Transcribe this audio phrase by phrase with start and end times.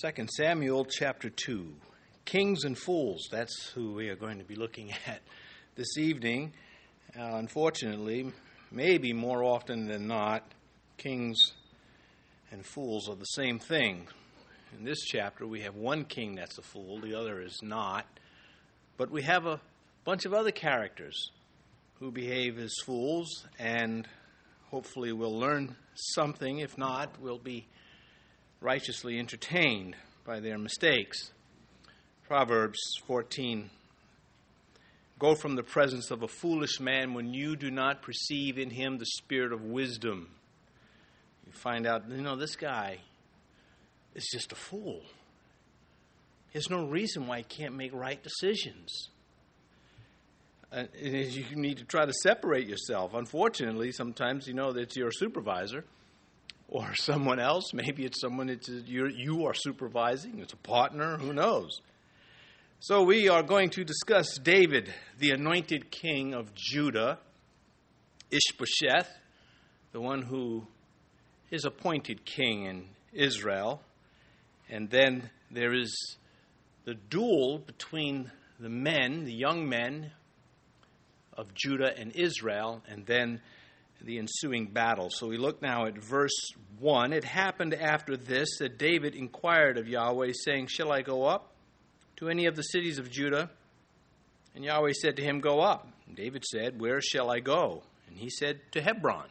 [0.00, 1.74] 2 Samuel chapter 2.
[2.24, 5.20] Kings and fools, that's who we are going to be looking at
[5.74, 6.54] this evening.
[7.14, 8.32] Uh, unfortunately,
[8.70, 10.42] maybe more often than not,
[10.96, 11.52] kings
[12.50, 14.06] and fools are the same thing.
[14.78, 18.06] In this chapter, we have one king that's a fool, the other is not.
[18.96, 19.60] But we have a
[20.04, 21.30] bunch of other characters
[21.98, 24.08] who behave as fools, and
[24.70, 26.60] hopefully we'll learn something.
[26.60, 27.66] If not, we'll be
[28.60, 31.32] righteously entertained by their mistakes.
[32.26, 33.70] Proverbs 14
[35.18, 38.96] Go from the presence of a foolish man when you do not perceive in him
[38.96, 40.28] the spirit of wisdom.
[41.46, 43.00] You find out, you know, this guy
[44.14, 45.02] is just a fool.
[46.54, 49.10] There's no reason why he can't make right decisions.
[50.72, 53.12] Uh, you need to try to separate yourself.
[53.12, 55.84] Unfortunately, sometimes you know that your supervisor
[56.70, 57.74] or someone else.
[57.74, 60.38] Maybe it's someone that you are supervising.
[60.38, 61.18] It's a partner.
[61.18, 61.80] Who knows?
[62.78, 67.18] So we are going to discuss David, the anointed king of Judah,
[68.30, 69.10] Ishbosheth,
[69.92, 70.66] the one who
[71.50, 73.82] is appointed king in Israel.
[74.70, 75.92] And then there is
[76.84, 78.30] the duel between
[78.60, 80.12] the men, the young men
[81.36, 83.40] of Judah and Israel, and then
[84.04, 85.08] the ensuing battle.
[85.10, 86.36] So we look now at verse
[86.78, 87.12] 1.
[87.12, 91.52] It happened after this that David inquired of Yahweh, saying, Shall I go up
[92.16, 93.50] to any of the cities of Judah?
[94.54, 95.86] And Yahweh said to him, Go up.
[96.06, 97.82] And David said, Where shall I go?
[98.08, 99.28] And he said, To Hebron.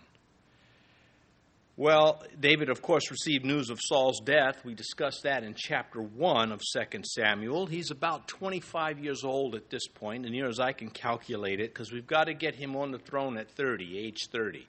[1.79, 4.65] Well, David, of course, received news of Saul's death.
[4.65, 7.67] We discussed that in chapter 1 of 2 Samuel.
[7.67, 11.73] He's about 25 years old at this point, and near as I can calculate it,
[11.73, 14.67] because we've got to get him on the throne at 30, age 30.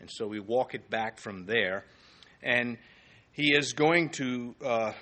[0.00, 1.84] And so we walk it back from there.
[2.42, 2.76] And
[3.30, 4.92] he is going to uh,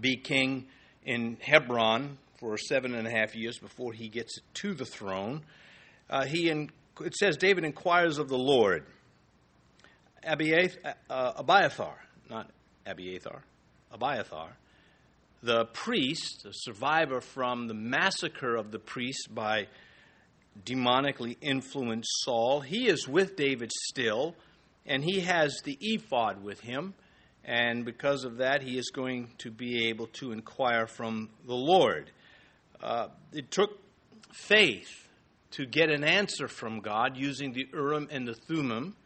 [0.00, 0.66] be king
[1.04, 5.42] in Hebron for seven and a half years before he gets to the throne.
[6.10, 8.86] Uh, he in, it says David inquires of the Lord.
[10.26, 11.96] Abiathar, uh, Abiathar,
[12.30, 12.50] not
[12.86, 13.42] Abiathar,
[13.92, 14.56] Abiathar,
[15.42, 19.66] the priest, the survivor from the massacre of the priests by
[20.64, 24.34] demonically influenced Saul, he is with David still,
[24.86, 26.94] and he has the ephod with him,
[27.44, 32.10] and because of that, he is going to be able to inquire from the Lord.
[32.82, 33.78] Uh, it took
[34.32, 35.08] faith
[35.52, 38.96] to get an answer from God using the Urim and the Thummim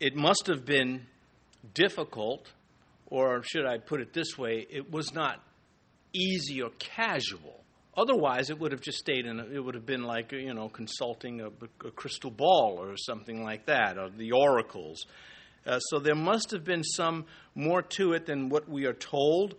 [0.00, 1.06] it must have been
[1.74, 2.50] difficult,
[3.06, 5.42] or should I put it this way, it was not
[6.12, 7.64] easy or casual.
[7.96, 9.40] Otherwise, it would have just stayed in.
[9.40, 11.48] A, it would have been like you know consulting a,
[11.86, 15.06] a crystal ball or something like that, or the oracles.
[15.66, 17.24] Uh, so there must have been some
[17.54, 19.56] more to it than what we are told.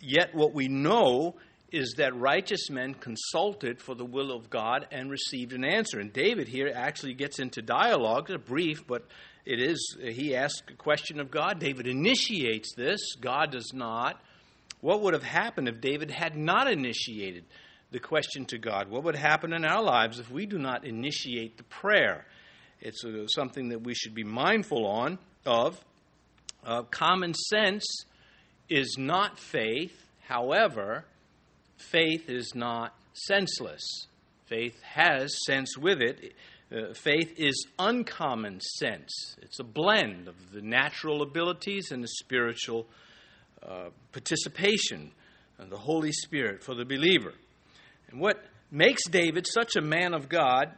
[0.00, 1.36] Yet what we know
[1.72, 6.00] is that righteous men consulted for the will of God and received an answer.
[6.00, 9.06] And David here actually gets into dialogue, a brief, but
[9.44, 11.58] it is, he asks a question of God.
[11.58, 14.20] David initiates this, God does not.
[14.80, 17.44] What would have happened if David had not initiated
[17.90, 18.88] the question to God?
[18.88, 22.26] What would happen in our lives if we do not initiate the prayer?
[22.80, 25.78] It's uh, something that we should be mindful on of.
[26.64, 27.84] Uh, common sense
[28.68, 30.06] is not faith.
[30.26, 31.04] However,
[31.80, 33.82] faith is not senseless.
[34.46, 36.34] Faith has sense with it.
[36.72, 39.36] Uh, faith is uncommon sense.
[39.42, 42.86] It's a blend of the natural abilities and the spiritual
[43.62, 45.10] uh, participation
[45.58, 47.34] of the Holy Spirit for the believer.
[48.10, 50.72] And what makes David such a man of God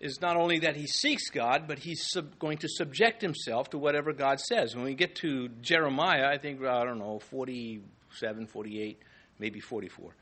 [0.00, 3.78] is not only that he seeks God, but he's sub- going to subject himself to
[3.78, 4.74] whatever God says.
[4.74, 8.98] When we get to Jeremiah, I think, I don't know, 47, 48,
[9.38, 10.14] maybe 44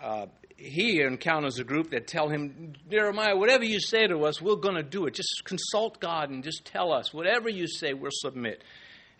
[0.00, 0.26] uh,
[0.56, 4.76] he encounters a group that tell him, Jeremiah, whatever you say to us, we're going
[4.76, 5.14] to do it.
[5.14, 7.12] Just consult God and just tell us.
[7.12, 8.62] Whatever you say, we'll submit.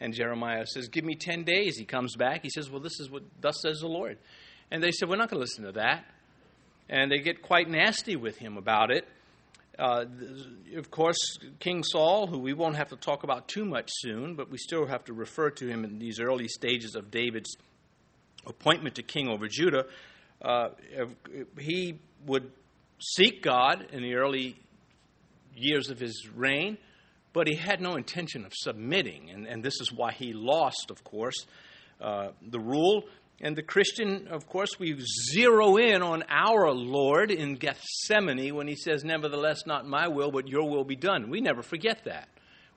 [0.00, 1.76] And Jeremiah says, Give me 10 days.
[1.76, 2.42] He comes back.
[2.42, 4.18] He says, Well, this is what thus says the Lord.
[4.70, 6.04] And they said, We're not going to listen to that.
[6.88, 9.06] And they get quite nasty with him about it.
[9.78, 10.06] Uh,
[10.76, 11.18] of course,
[11.60, 14.86] King Saul, who we won't have to talk about too much soon, but we still
[14.86, 17.54] have to refer to him in these early stages of David's
[18.46, 19.84] appointment to king over Judah,
[20.42, 20.68] uh,
[21.58, 22.50] he would
[23.00, 24.56] seek God in the early
[25.54, 26.78] years of his reign,
[27.32, 29.30] but he had no intention of submitting.
[29.30, 31.46] And, and this is why he lost, of course,
[32.00, 33.04] uh, the rule.
[33.40, 34.98] And the Christian, of course, we
[35.32, 40.48] zero in on our Lord in Gethsemane when he says, Nevertheless, not my will, but
[40.48, 41.28] your will be done.
[41.28, 42.28] We never forget that.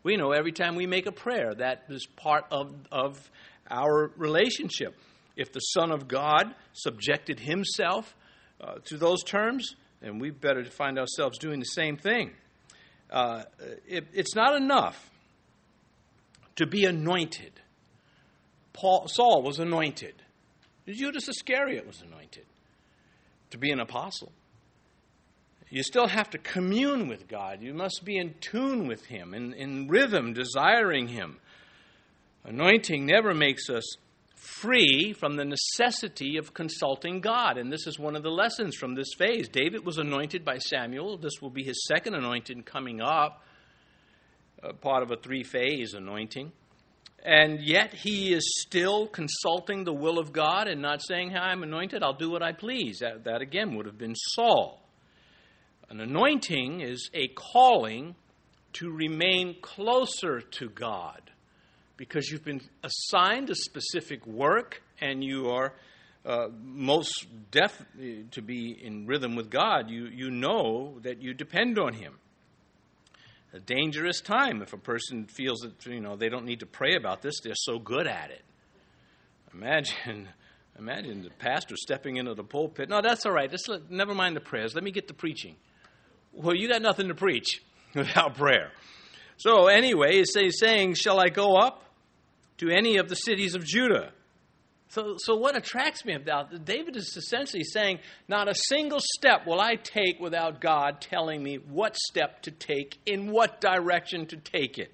[0.04, 3.30] We know every time we make a prayer that is part of, of
[3.70, 4.96] our relationship.
[5.40, 8.14] If the Son of God subjected himself
[8.60, 12.32] uh, to those terms, then we better find ourselves doing the same thing.
[13.10, 13.44] Uh,
[13.88, 15.10] it, it's not enough
[16.58, 17.54] to be anointed.
[18.74, 20.16] Paul, Saul was anointed.
[20.86, 22.46] Judas Iscariot was anointed
[23.52, 24.34] to be an apostle.
[25.70, 27.62] You still have to commune with God.
[27.62, 31.38] You must be in tune with Him, in, in rhythm, desiring Him.
[32.44, 33.86] Anointing never makes us
[34.40, 37.58] free from the necessity of consulting God.
[37.58, 39.50] And this is one of the lessons from this phase.
[39.50, 41.18] David was anointed by Samuel.
[41.18, 43.44] This will be his second anointing coming up,
[44.64, 46.52] uh, part of a three phase anointing.
[47.24, 52.02] And yet he is still consulting the will of God and not saying, I'm anointed,
[52.02, 53.00] I'll do what I please.
[53.00, 54.82] That, that again would have been Saul.
[55.90, 58.16] An anointing is a calling
[58.74, 61.32] to remain closer to God
[62.00, 65.74] because you've been assigned a specific work and you are
[66.26, 67.86] uh, most deaf
[68.32, 69.90] to be in rhythm with God.
[69.90, 72.18] You, you know that you depend on Him.
[73.54, 76.96] A dangerous time if a person feels that you know they don't need to pray
[76.96, 78.44] about this; they're so good at it.
[79.54, 80.30] Imagine,
[80.80, 82.90] imagine the pastor stepping into the pulpit.
[82.90, 83.50] No, that's all right.
[83.50, 84.74] Just let, never mind the prayers.
[84.74, 85.56] Let me get to preaching.
[86.32, 87.62] Well, you got nothing to preach
[87.96, 88.72] without prayer.
[89.38, 91.89] So anyway, he's saying, "Shall I go up?"
[92.60, 94.12] To any of the cities of Judah.
[94.90, 99.62] So, so what attracts me about David is essentially saying, not a single step will
[99.62, 104.80] I take without God telling me what step to take, in what direction to take
[104.80, 104.92] it.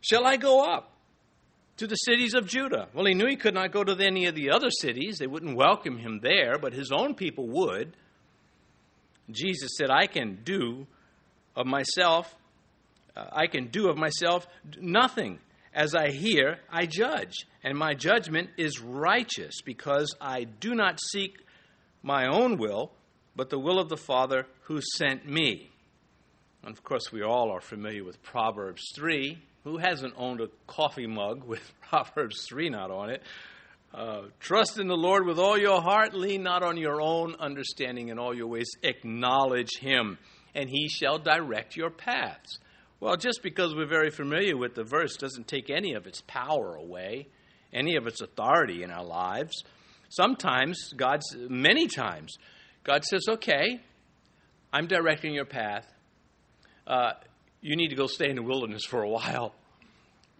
[0.00, 0.92] Shall I go up
[1.76, 2.88] to the cities of Judah?
[2.92, 5.18] Well, he knew he could not go to any of the other cities.
[5.18, 7.96] They wouldn't welcome him there, but his own people would.
[9.30, 10.88] Jesus said, I can do
[11.54, 12.34] of myself,
[13.16, 14.48] uh, I can do of myself
[14.80, 15.38] nothing.
[15.72, 21.36] As I hear, I judge, and my judgment is righteous, because I do not seek
[22.02, 22.92] my own will,
[23.36, 25.70] but the will of the Father who sent me.
[26.64, 29.38] And of course, we all are familiar with Proverbs 3.
[29.64, 33.22] Who hasn't owned a coffee mug with Proverbs 3 not on it?
[33.92, 38.08] Uh, trust in the Lord with all your heart, lean not on your own understanding
[38.08, 40.18] in all your ways, acknowledge Him,
[40.54, 42.58] and He shall direct your paths.
[43.00, 46.74] Well, just because we're very familiar with the verse doesn't take any of its power
[46.74, 47.28] away,
[47.72, 49.64] any of its authority in our lives.
[50.10, 52.36] Sometimes, God's, many times,
[52.84, 53.80] God says, okay,
[54.70, 55.90] I'm directing your path.
[56.86, 57.12] Uh,
[57.62, 59.54] you need to go stay in the wilderness for a while.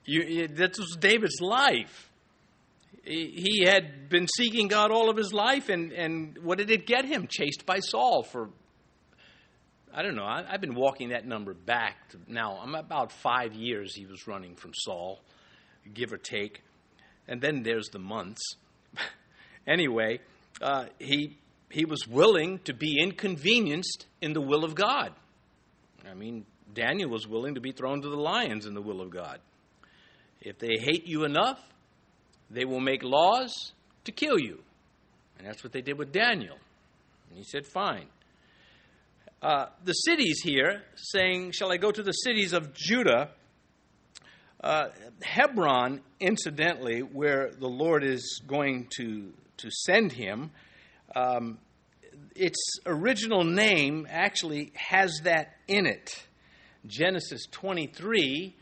[0.04, 2.10] You, that was David's life.
[3.04, 7.06] He had been seeking God all of his life, and, and what did it get
[7.06, 7.26] him?
[7.26, 8.50] Chased by Saul for
[9.92, 10.24] I don't know.
[10.24, 12.58] I, have been walking that number back to now.
[12.62, 15.20] I'm about five years he was running from Saul,
[15.92, 16.62] give or take.
[17.26, 18.42] And then there's the months.
[19.66, 20.20] anyway,
[20.62, 21.38] uh, he,
[21.70, 25.12] he was willing to be inconvenienced in the will of God.
[26.08, 29.10] I mean, Daniel was willing to be thrown to the lions in the will of
[29.10, 29.40] God.
[30.40, 31.60] If they hate you enough,
[32.48, 33.72] they will make laws
[34.04, 34.60] to kill you.
[35.38, 36.56] And that's what they did with Daniel.
[37.28, 38.06] And he said, Fine.
[39.42, 43.30] Uh, the cities here, saying, Shall I go to the cities of Judah?
[44.62, 44.88] Uh,
[45.22, 50.50] Hebron, incidentally, where the Lord is going to, to send him,
[51.16, 51.56] um,
[52.36, 56.10] its original name actually has that in it.
[56.86, 58.54] Genesis 23,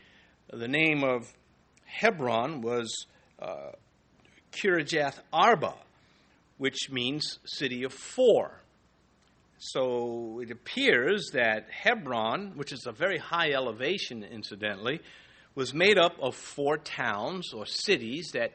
[0.53, 1.33] the name of
[1.83, 3.05] Hebron was
[3.41, 3.71] uh,
[4.53, 5.73] Kirjath Arba,
[6.57, 8.61] which means city of four.
[9.59, 15.01] So it appears that Hebron, which is a very high elevation, incidentally,
[15.53, 18.53] was made up of four towns or cities that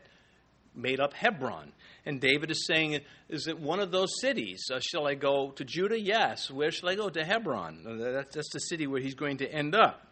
[0.75, 1.73] made up Hebron.
[2.07, 4.65] And David is saying, Is it one of those cities?
[4.73, 6.01] Uh, shall I go to Judah?
[6.01, 6.51] Yes.
[6.51, 7.11] Where shall I go?
[7.11, 7.85] To Hebron.
[7.87, 10.07] Uh, that's, that's the city where he's going to end up.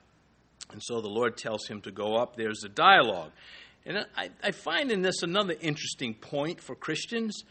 [0.71, 2.37] And so the Lord tells him to go up.
[2.37, 3.31] There's a dialogue.
[3.85, 7.45] And I, I find in this another interesting point for Christians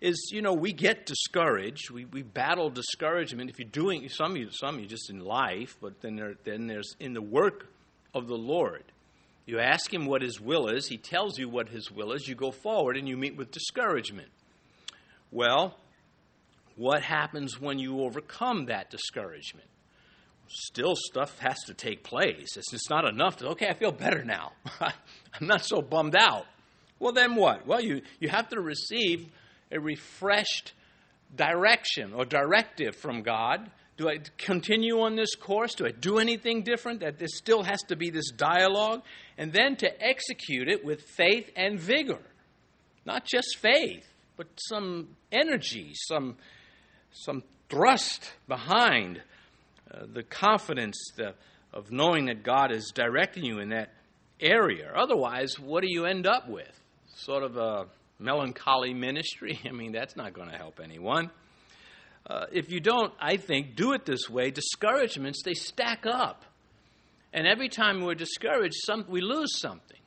[0.00, 1.90] is you know we get discouraged.
[1.90, 3.50] We, we battle discouragement.
[3.50, 6.94] If you're doing some you some you just in life but then there then there's
[7.00, 7.68] in the work
[8.12, 8.84] of the lord.
[9.46, 10.88] You ask him what his will is.
[10.88, 12.26] He tells you what his will is.
[12.26, 14.28] You go forward and you meet with discouragement.
[15.30, 15.76] Well
[16.76, 19.68] what happens when you overcome that discouragement?
[20.48, 22.56] Still stuff has to take place.
[22.56, 24.52] It's just not enough to okay i feel better now.
[24.80, 26.46] I'm not so bummed out.
[26.98, 27.66] Well then what?
[27.66, 29.28] Well you you have to receive
[29.70, 30.72] a refreshed
[31.34, 35.74] direction or directive from God Do I continue on this course?
[35.74, 37.00] Do I do anything different?
[37.00, 39.02] That there still has to be this dialogue.
[39.38, 42.20] And then to execute it with faith and vigor.
[43.06, 44.06] Not just faith,
[44.36, 46.36] but some energy, some,
[47.12, 49.22] some thrust behind
[49.92, 51.34] uh, the confidence the,
[51.72, 53.92] of knowing that God is directing you in that
[54.40, 54.90] area.
[54.94, 56.80] Otherwise, what do you end up with?
[57.14, 57.86] Sort of a
[58.24, 59.60] melancholy ministry?
[59.68, 61.30] I mean, that's not going to help anyone.
[62.26, 66.44] Uh, if you don't, I think, do it this way, discouragements, they stack up.
[67.34, 69.98] And every time we're discouraged, some, we lose something.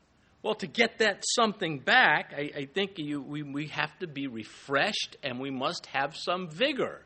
[0.41, 4.27] Well, to get that something back, I, I think you, we, we have to be
[4.27, 7.05] refreshed and we must have some vigor.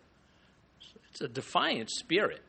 [1.10, 2.42] It's a defiant spirit.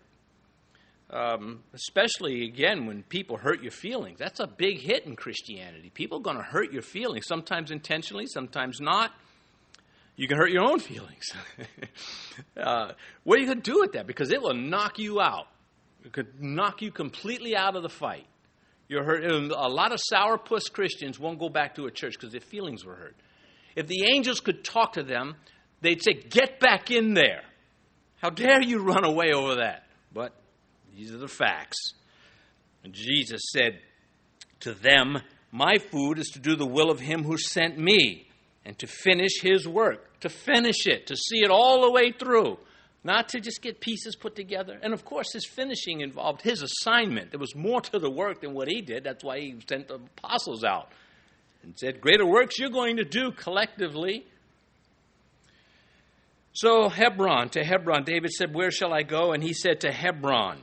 [1.13, 4.19] Um, especially again when people hurt your feelings.
[4.19, 5.91] That's a big hit in Christianity.
[5.93, 9.13] People are going to hurt your feelings, sometimes intentionally, sometimes not.
[10.17, 11.33] You can hurt your own feelings.
[12.57, 12.93] uh,
[13.25, 14.07] what are you going to do with that?
[14.07, 15.49] Because it will knock you out.
[16.05, 18.27] It could knock you completely out of the fight.
[18.89, 19.25] You're hurt.
[19.25, 22.95] A lot of sourpuss Christians won't go back to a church because their feelings were
[22.95, 23.17] hurt.
[23.75, 25.37] If the angels could talk to them,
[25.81, 27.43] they'd say, Get back in there.
[28.17, 29.87] How dare you run away over that?
[30.13, 30.35] But
[30.97, 31.95] these are the facts.
[32.85, 33.81] And Jesus said
[34.61, 35.19] to them,
[35.51, 38.29] My food is to do the will of him who sent me
[38.65, 42.59] and to finish his work, to finish it, to see it all the way through
[43.05, 44.79] not to just get pieces put together.
[44.81, 47.31] And of course, his finishing involved his assignment.
[47.31, 49.05] There was more to the work than what he did.
[49.05, 50.93] That's why he sent the apostles out
[51.63, 54.25] and said, Greater works you're going to do collectively.
[56.53, 59.33] So, Hebron, to Hebron, David said, Where shall I go?
[59.33, 60.59] And he said, To Hebron.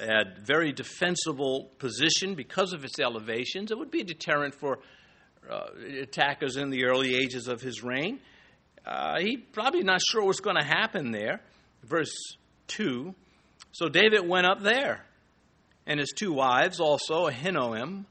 [0.00, 3.70] A very defensible position because of its elevations.
[3.70, 4.78] It would be a deterrent for
[5.48, 5.66] uh,
[6.00, 8.20] attackers in the early ages of his reign.
[8.86, 11.40] Uh, he probably not sure what's going to happen there.
[11.84, 12.14] Verse
[12.68, 13.14] 2
[13.72, 15.04] So David went up there,
[15.86, 18.04] and his two wives also, Ahinoam,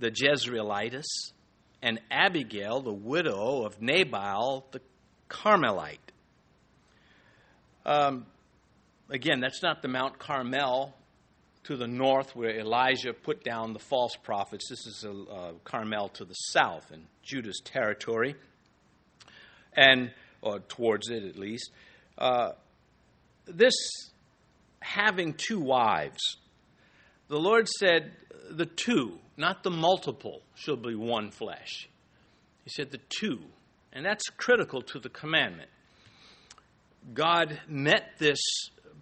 [0.00, 1.06] the Jezreelitess,
[1.82, 4.80] and Abigail, the widow of Nabal, the
[5.28, 5.98] Carmelite.
[7.84, 8.26] Um,
[9.12, 10.94] again, that's not the Mount Carmel
[11.64, 14.68] to the north where Elijah put down the false prophets.
[14.68, 18.34] This is a, uh, Carmel to the south in Judah's territory
[19.74, 21.70] and or towards it at least.
[22.18, 22.52] Uh,
[23.46, 23.74] this
[24.80, 26.38] having two wives,
[27.28, 28.12] the Lord said,
[28.50, 31.88] the two, not the multiple, shall be one flesh.
[32.64, 33.40] He said the two,
[33.92, 35.70] and that's critical to the commandment.
[37.14, 38.40] God met this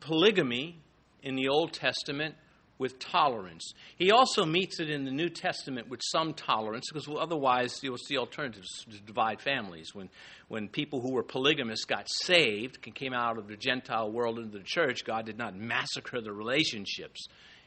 [0.00, 0.80] polygamy
[1.22, 2.34] in the Old Testament
[2.78, 3.74] with tolerance.
[3.96, 8.16] He also meets it in the New Testament with some tolerance, because otherwise you'll see
[8.16, 9.94] alternatives to divide families.
[9.94, 10.08] When,
[10.48, 14.56] when people who were polygamists got saved and came out of the Gentile world into
[14.56, 17.26] the church, God did not massacre the relationships.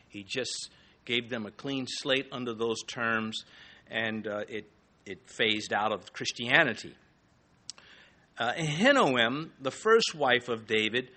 [0.09, 0.71] He just
[1.05, 3.45] gave them a clean slate under those terms,
[3.91, 4.67] and uh, it,
[5.05, 6.95] it phased out of Christianity.
[8.39, 11.11] Uh, Ahinoam, the first wife of David,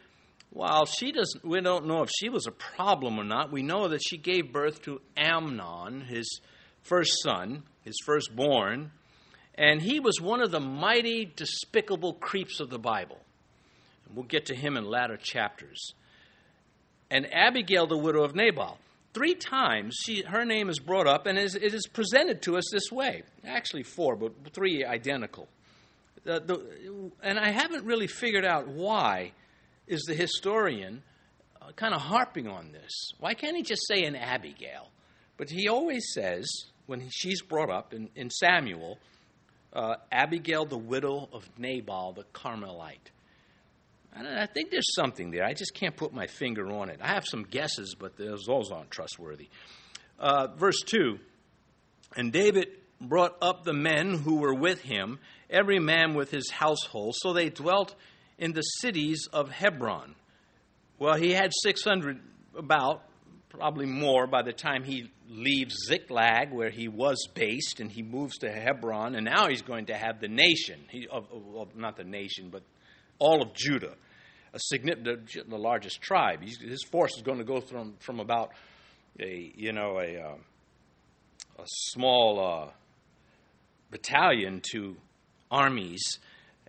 [0.56, 3.52] while she doesn't, we don't know if she was a problem or not.
[3.52, 6.40] We know that she gave birth to Amnon, his
[6.82, 8.90] first son, his firstborn,
[9.56, 13.18] and he was one of the mighty, despicable creeps of the Bible.
[14.06, 15.92] And we'll get to him in latter chapters.
[17.10, 18.78] And Abigail, the widow of Nabal.
[19.12, 22.56] Three times she, her name is brought up, and it is, it is presented to
[22.56, 23.25] us this way.
[23.44, 25.48] Actually, four, but three identical.
[26.25, 29.32] The, the, and I haven't really figured out why
[29.86, 31.02] is the historian
[31.60, 33.12] uh, kind of harping on this.
[33.18, 34.88] Why can't he just say an Abigail?
[35.36, 36.46] But he always says,
[36.86, 38.98] when he, she's brought up in, in Samuel,
[39.72, 43.10] uh, Abigail, the widow of Nabal, the Carmelite.
[44.14, 45.44] I, I think there's something there.
[45.44, 47.00] I just can't put my finger on it.
[47.02, 49.48] I have some guesses, but those, those aren't trustworthy.
[50.18, 51.18] Uh, verse 2
[52.16, 52.68] And David
[53.00, 55.18] brought up the men who were with him,
[55.50, 57.14] every man with his household.
[57.18, 57.94] So they dwelt
[58.38, 60.14] in the cities of Hebron.
[60.98, 62.20] Well, he had 600
[62.56, 63.02] about,
[63.50, 68.38] probably more by the time he leaves Ziklag, where he was based, and he moves
[68.38, 72.04] to Hebron, and now he's going to have the nation, he, of, of, not the
[72.04, 72.62] nation, but
[73.18, 73.94] all of Judah,
[74.54, 76.42] a significant, the largest tribe.
[76.42, 78.50] He's, his force is going to go from, from about
[79.20, 80.36] a, you know, a, uh,
[81.58, 82.70] a small uh,
[83.90, 84.96] battalion to
[85.50, 86.18] armies,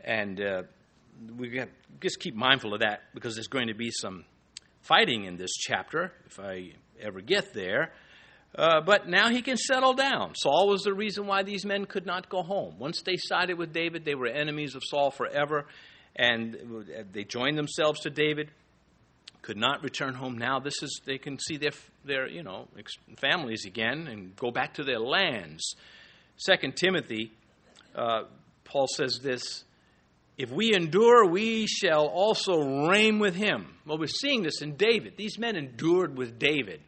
[0.04, 0.64] and uh,
[1.38, 1.70] we have,
[2.02, 4.26] just keep mindful of that because there's going to be some
[4.82, 7.92] fighting in this chapter if I ever get there.
[8.56, 10.34] Uh, but now he can settle down.
[10.36, 12.76] Saul was the reason why these men could not go home.
[12.80, 15.68] Once they sided with David, they were enemies of Saul forever.
[16.16, 16.58] and
[17.12, 18.50] they joined themselves to David.
[19.44, 20.38] Could not return home.
[20.38, 21.72] Now this is they can see their
[22.04, 22.68] their you know
[23.18, 25.76] families again and go back to their lands.
[26.38, 27.32] Second Timothy,
[27.96, 28.24] uh,
[28.66, 29.64] Paul says this:
[30.38, 33.74] If we endure, we shall also reign with him.
[33.86, 35.14] Well, we're seeing this in David.
[35.18, 36.82] These men endured with David,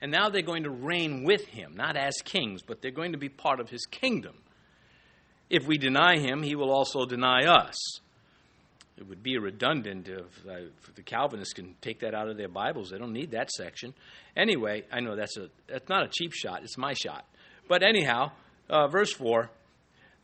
[0.00, 3.18] and now they're going to reign with him, not as kings, but they're going to
[3.18, 4.34] be part of his kingdom.
[5.48, 7.76] If we deny him, he will also deny us
[9.02, 12.48] it would be redundant if, uh, if, the Calvinists can take that out of their
[12.48, 12.90] Bibles.
[12.90, 13.94] They don't need that section.
[14.36, 16.62] Anyway, I know that's a that's not a cheap shot.
[16.62, 17.24] It's my shot.
[17.68, 18.32] But anyhow,
[18.70, 19.50] uh, verse four.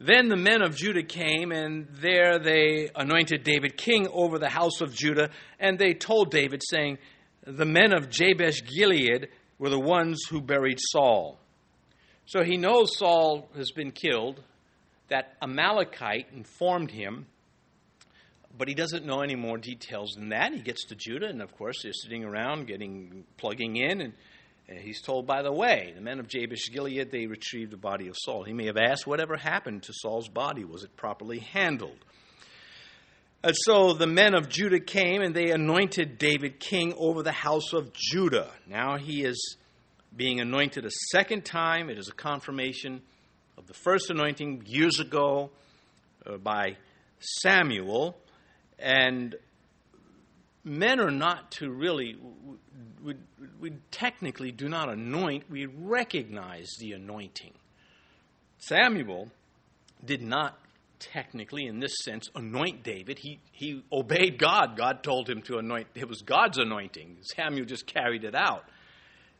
[0.00, 4.80] Then the men of Judah came, and there they anointed David king over the house
[4.80, 5.30] of Judah.
[5.58, 6.98] And they told David, saying,
[7.44, 9.28] The men of Jabesh Gilead
[9.58, 11.38] were the ones who buried Saul.
[12.26, 14.42] So he knows Saul has been killed.
[15.08, 17.26] That Amalekite informed him
[18.58, 20.52] but he doesn't know any more details than that.
[20.52, 24.12] He gets to Judah, and of course, they're sitting around getting plugging in, and
[24.68, 28.16] he's told, by the way, the men of Jabesh Gilead, they retrieved the body of
[28.18, 28.44] Saul.
[28.44, 30.64] He may have asked, whatever happened to Saul's body?
[30.64, 32.04] Was it properly handled?
[33.42, 37.72] And so the men of Judah came and they anointed David king over the house
[37.72, 38.50] of Judah.
[38.66, 39.56] Now he is
[40.14, 41.88] being anointed a second time.
[41.88, 43.00] It is a confirmation
[43.56, 45.50] of the first anointing years ago
[46.26, 46.76] uh, by
[47.20, 48.18] Samuel.
[48.78, 49.36] And
[50.64, 52.16] men are not to really,
[53.02, 53.14] we,
[53.60, 57.52] we, technically do not anoint, we recognize the anointing.
[58.58, 59.30] Samuel
[60.04, 60.58] did not
[60.98, 63.18] technically, in this sense, anoint David.
[63.18, 64.76] He, he obeyed God.
[64.76, 67.18] God told him to anoint, it was God's anointing.
[67.22, 68.64] Samuel just carried it out.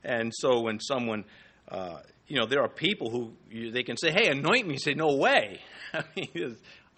[0.05, 1.25] And so when someone,
[1.69, 1.99] uh,
[2.29, 3.33] you know, there are people who
[3.71, 4.75] they can say, hey, anoint me.
[4.75, 5.61] You say, no way.
[5.93, 6.57] I mean,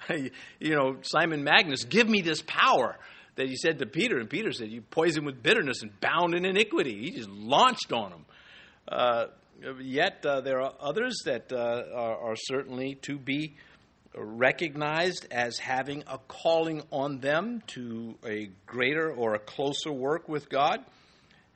[0.58, 2.98] you know, Simon Magus, give me this power
[3.40, 4.18] that he said to Peter.
[4.18, 7.00] And Peter said, You poison with bitterness and bound in iniquity.
[7.00, 8.24] He just launched on him.
[8.86, 9.26] Uh,
[9.80, 11.56] yet uh, there are others that uh,
[11.94, 13.54] are, are, certainly to be
[14.14, 20.50] recognized as having a calling on them to a greater or a closer work with
[20.50, 20.80] God.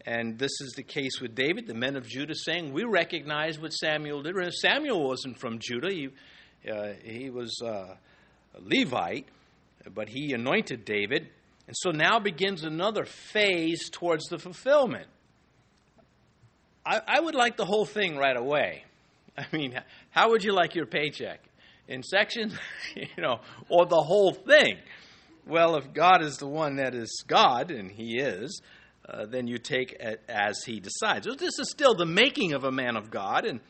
[0.06, 3.72] And this is the case with David, the men of Judah saying, We recognize what
[3.72, 4.34] Samuel did.
[4.54, 6.08] Samuel wasn't from Judah, he,
[6.70, 7.96] uh, he was uh,
[8.58, 9.26] Levite,
[9.92, 11.28] but he anointed David.
[11.66, 15.06] And so now begins another phase towards the fulfillment.
[16.84, 18.84] I, I, would like the whole thing right away.
[19.38, 21.40] I mean, how would you like your paycheck?
[21.88, 22.54] In sections,
[22.94, 24.78] you know, or the whole thing?
[25.46, 28.62] Well, if God is the one that is God, and He is,
[29.06, 31.26] uh, then you take it as He decides.
[31.26, 33.60] This is still the making of a man of God, and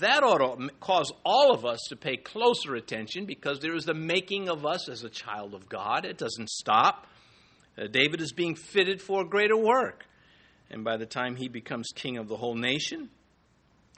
[0.00, 3.94] that ought to cause all of us to pay closer attention because there is the
[3.94, 6.06] making of us as a child of God.
[6.06, 7.06] It doesn't stop.
[7.76, 10.06] Uh, David is being fitted for greater work.
[10.70, 13.10] And by the time he becomes king of the whole nation,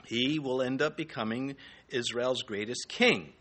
[0.05, 1.55] he will end up becoming
[1.89, 3.31] Israel's greatest king.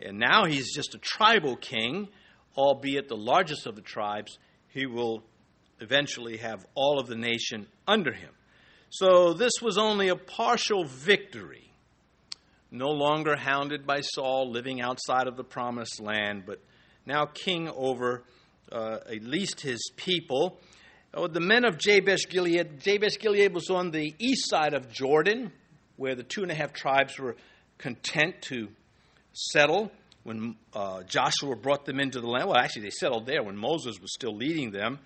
[0.00, 2.08] And now he's just a tribal king,
[2.56, 4.38] albeit the largest of the tribes.
[4.68, 5.22] He will
[5.80, 8.30] eventually have all of the nation under him.
[8.90, 11.66] So this was only a partial victory
[12.70, 16.60] no longer hounded by Saul, living outside of the promised land, but
[17.04, 18.24] now king over
[18.70, 20.58] uh, at least his people.
[21.14, 25.52] Oh, the men of Jabesh Gilead, Jabesh Gilead was on the east side of Jordan,
[25.96, 27.36] where the two and a half tribes were
[27.78, 28.68] content to
[29.32, 29.90] settle
[30.24, 32.48] when uh, Joshua brought them into the land.
[32.48, 34.98] Well, actually, they settled there when Moses was still leading them.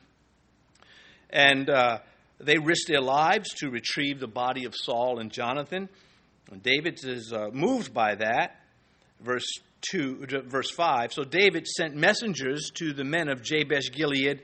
[1.28, 1.98] And uh,
[2.40, 5.88] they risked their lives to retrieve the body of Saul and Jonathan.
[6.62, 8.56] David is uh, moved by that.
[9.20, 9.46] Verse
[9.92, 11.12] 2, verse 5.
[11.12, 14.42] So David sent messengers to the men of Jabesh Gilead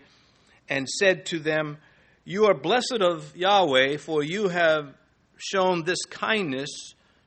[0.69, 1.79] and said to them,
[2.25, 4.95] You are blessed of Yahweh, for you have
[5.37, 6.71] shown this kindness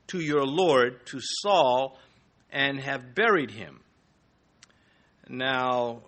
[0.07, 1.99] to your Lord, to Saul,
[2.51, 3.81] and have buried him.
[5.27, 6.03] Now,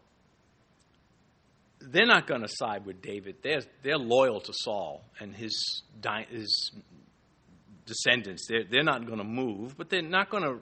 [1.90, 3.38] they're not going to side with David.
[3.42, 5.84] They're, they're loyal to Saul and his,
[6.30, 6.72] his
[7.86, 8.46] descendants.
[8.48, 10.60] They're, they're not going to move, but they're not going to,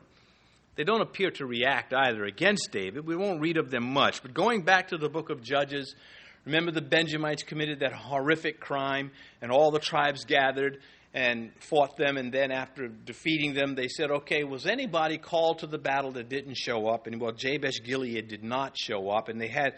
[0.76, 3.06] they don't appear to react either against David.
[3.06, 4.22] We won't read of them much.
[4.22, 5.94] But going back to the book of Judges,
[6.46, 10.80] remember the Benjamites committed that horrific crime, and all the tribes gathered
[11.14, 12.18] and fought them.
[12.18, 16.30] And then after defeating them, they said, okay, was anybody called to the battle that
[16.30, 17.08] didn't show up?
[17.08, 19.74] And well, Jabesh Gilead did not show up, and they had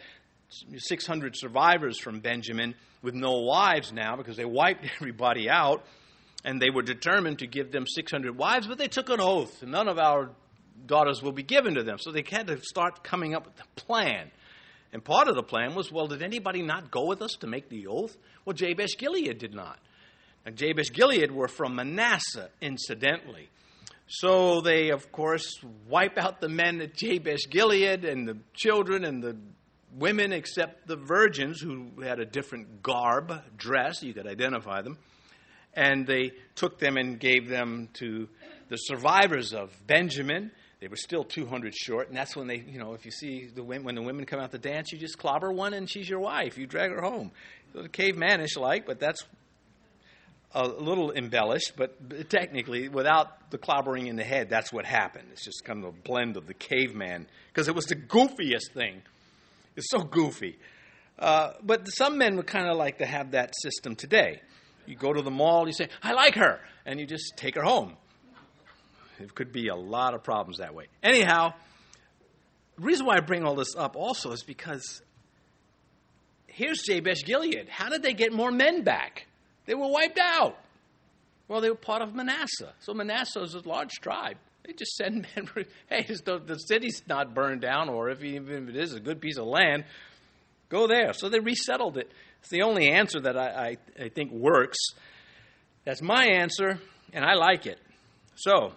[0.78, 5.84] 600 survivors from Benjamin with no wives now because they wiped everybody out
[6.44, 9.88] and they were determined to give them 600 wives, but they took an oath, none
[9.88, 10.30] of our
[10.86, 11.98] daughters will be given to them.
[12.00, 14.32] So they had to start coming up with a plan.
[14.94, 17.70] And part of the plan was, well, did anybody not go with us to make
[17.70, 18.18] the oath?
[18.44, 19.80] Well, Jabesh Gilead did not.
[20.46, 23.50] And Jabesh Gilead were from Manasseh, incidentally.
[24.08, 25.54] So they, of course,
[25.88, 29.38] wipe out the men at Jabesh Gilead and the children and the
[29.98, 34.98] women, except the virgins who had a different garb, dress, you could identify them.
[35.74, 38.28] And they took them and gave them to
[38.70, 40.52] the survivors of Benjamin
[40.82, 43.64] they were still 200 short, and that's when they, you know, if you see the
[43.64, 46.58] when the women come out to dance, you just clobber one, and she's your wife.
[46.58, 47.32] You drag her home.
[47.76, 49.24] A cavemanish like, but that's
[50.56, 51.74] a little embellished.
[51.78, 55.28] But technically, without the clobbering in the head, that's what happened.
[55.32, 59.04] It's just kind of a blend of the caveman because it was the goofiest thing.
[59.76, 60.58] It's so goofy.
[61.18, 64.42] Uh, but some men would kind of like to have that system today.
[64.86, 67.64] You go to the mall, you say, I like her, and you just take her
[67.64, 67.96] home.
[69.20, 70.88] It could be a lot of problems that way.
[71.04, 71.54] Anyhow,
[72.78, 75.02] the reason why I bring all this up also is because
[76.48, 77.70] here's Jabesh Gilead.
[77.70, 79.28] How did they get more men back?
[79.68, 80.58] They were wiped out.
[81.48, 82.74] Well, they were part of Manasseh.
[82.80, 84.38] So Manasseh is a large tribe.
[84.66, 85.50] They just send men.
[85.90, 89.22] Hey, the, the city's not burned down, or if even if it is a good
[89.22, 89.86] piece of land,
[90.70, 91.14] go there.
[91.14, 92.12] So they resettled it.
[92.42, 94.78] It's the only answer that I, I, I think works.
[95.86, 96.80] That's my answer,
[97.14, 97.80] and I like it.
[98.36, 98.74] So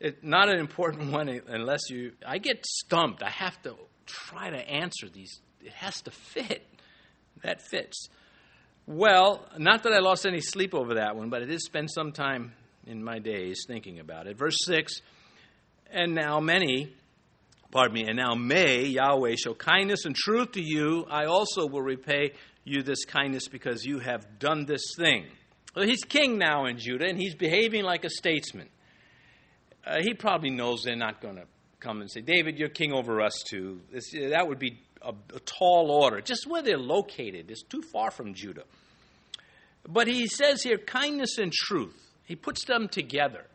[0.00, 2.12] it's not an important one unless you.
[2.26, 3.22] I get stumped.
[3.22, 3.74] I have to
[4.06, 5.40] try to answer these.
[5.62, 6.66] It has to fit.
[7.42, 8.08] That fits.
[8.86, 12.10] Well, not that I lost any sleep over that one, but I did spend some
[12.10, 12.52] time
[12.86, 14.38] in my days thinking about it.
[14.38, 15.02] Verse 6
[15.90, 16.92] And now many,
[17.70, 21.06] pardon me, and now may Yahweh show kindness and truth to you.
[21.10, 22.32] I also will repay
[22.64, 25.26] you this kindness because you have done this thing.
[25.74, 28.68] Well, he's king now in Judah, and he's behaving like a statesman
[29.88, 31.44] uh, he probably knows they're not going to
[31.80, 33.80] come and say, David, you're king over us too.
[33.90, 36.20] This, that would be a, a tall order.
[36.20, 38.64] Just where they're located is too far from Judah.
[39.88, 41.96] But he says here, kindness and truth.
[42.24, 43.46] He puts them together.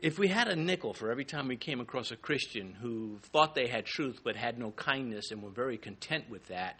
[0.00, 3.54] If we had a nickel for every time we came across a Christian who thought
[3.56, 6.78] they had truth but had no kindness and were very content with that,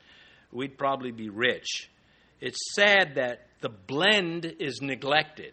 [0.53, 1.91] we'd probably be rich.
[2.41, 5.53] It's sad that the blend is neglected.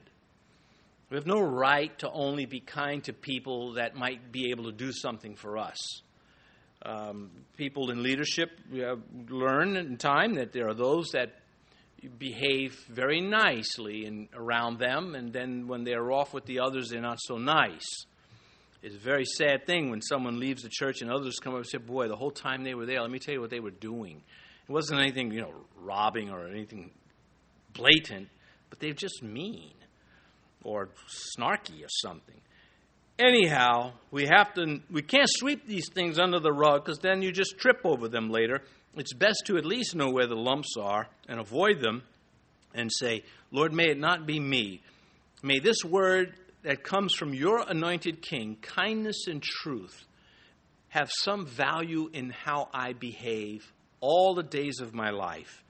[1.10, 4.72] We have no right to only be kind to people that might be able to
[4.72, 5.78] do something for us.
[6.84, 8.52] Um, people in leadership
[9.30, 11.34] learn in time that there are those that
[12.08, 17.02] behave very nicely in, around them, and then when they're off with the others, they're
[17.02, 18.06] not so nice.
[18.82, 21.68] It's a very sad thing when someone leaves the church and others come up and
[21.68, 23.72] say, Boy, the whole time they were there, let me tell you what they were
[23.72, 24.22] doing.
[24.68, 26.92] It wasn't anything, you know, robbing or anything
[27.74, 28.30] blatant,
[28.70, 29.74] but they're just mean
[30.64, 30.90] or
[31.38, 32.42] snarky or something.
[33.18, 37.32] Anyhow, we have to we can't sweep these things under the rug because then you
[37.32, 38.62] just trip over them later.
[38.96, 42.04] It's best to at least know where the lumps are and avoid them
[42.74, 44.82] and say, Lord, may it not be me.
[45.44, 50.06] May this word that comes from your anointed king, kindness and truth,
[50.90, 55.64] have some value in how I behave all the days of my life.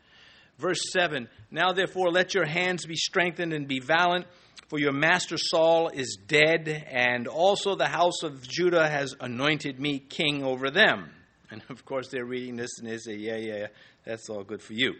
[0.57, 4.25] Verse 7 Now therefore let your hands be strengthened and be valiant
[4.67, 9.99] for your master Saul is dead, and also the house of Judah has anointed me
[9.99, 11.11] king over them.
[11.51, 13.67] And of course, they're reading this and they say, Yeah, yeah, yeah,
[14.03, 14.95] that's all good for you.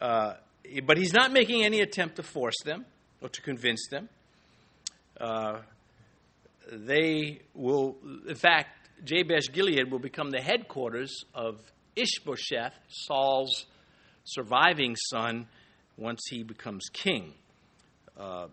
[0.00, 0.34] Uh,
[0.84, 2.84] but he's not making any attempt to force them
[3.20, 4.08] or to convince them.
[5.20, 5.60] Uh,
[6.70, 7.96] they will,
[8.28, 8.68] in fact,
[9.04, 11.60] Jabesh Gilead will become the headquarters of
[11.94, 13.66] Ishbosheth, Saul's
[14.24, 15.46] surviving son,
[15.96, 17.32] once he becomes king.
[18.18, 18.48] Uh,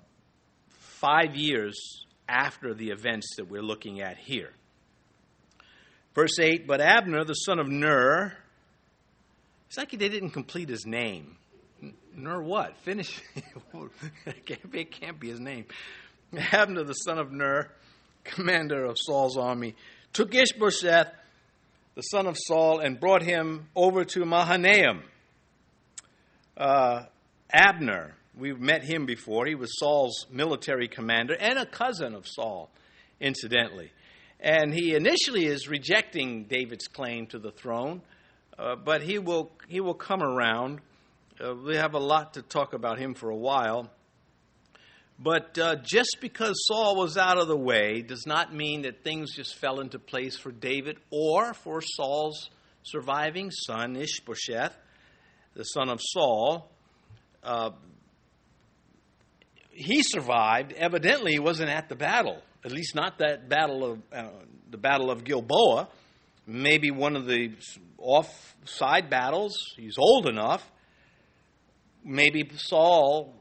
[0.69, 4.51] five years after the events that we're looking at here.
[6.15, 8.37] Verse 8 But Abner, the son of Ner,
[9.67, 11.37] it's like they didn't complete his name.
[12.15, 12.77] Ner what?
[12.79, 13.19] Finish.
[14.25, 15.65] it can't be his name.
[16.51, 17.71] Abner, the son of Ner,
[18.23, 19.75] commander of Saul's army,
[20.13, 21.11] took Ishbosheth,
[21.95, 25.03] the son of Saul, and brought him over to Mahanaim.
[26.55, 27.05] Uh,
[27.51, 29.45] Abner, We've met him before.
[29.45, 32.69] He was Saul's military commander and a cousin of Saul,
[33.19, 33.91] incidentally.
[34.43, 38.01] And he initially is rejecting David's claim to the throne,
[38.59, 40.81] uh, but he will, he will come around.
[41.39, 43.89] Uh, we have a lot to talk about him for a while.
[45.17, 49.33] But uh, just because Saul was out of the way does not mean that things
[49.33, 52.49] just fell into place for David or for Saul's
[52.83, 54.75] surviving son, Ishbosheth,
[55.53, 56.69] the son of Saul.
[57.41, 57.69] Uh,
[59.71, 60.73] he survived.
[60.73, 62.41] Evidently, he wasn't at the battle.
[62.65, 64.29] At least not that battle of uh,
[64.69, 65.89] the battle of Gilboa.
[66.47, 67.51] maybe one of the
[67.97, 69.53] off side battles.
[69.77, 70.69] He's old enough.
[72.05, 73.33] Maybe Saul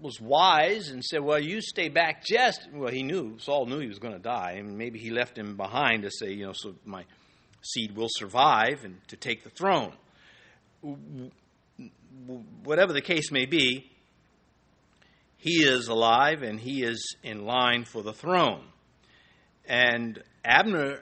[0.00, 2.68] was wise and said, Well, you stay back just.
[2.72, 5.56] Well, he knew, Saul knew he was going to die, and maybe he left him
[5.56, 7.04] behind to say, You know, so my
[7.62, 9.92] seed will survive and to take the throne.
[12.64, 13.90] Whatever the case may be,
[15.36, 18.64] he is alive and he is in line for the throne.
[19.66, 21.00] And Abner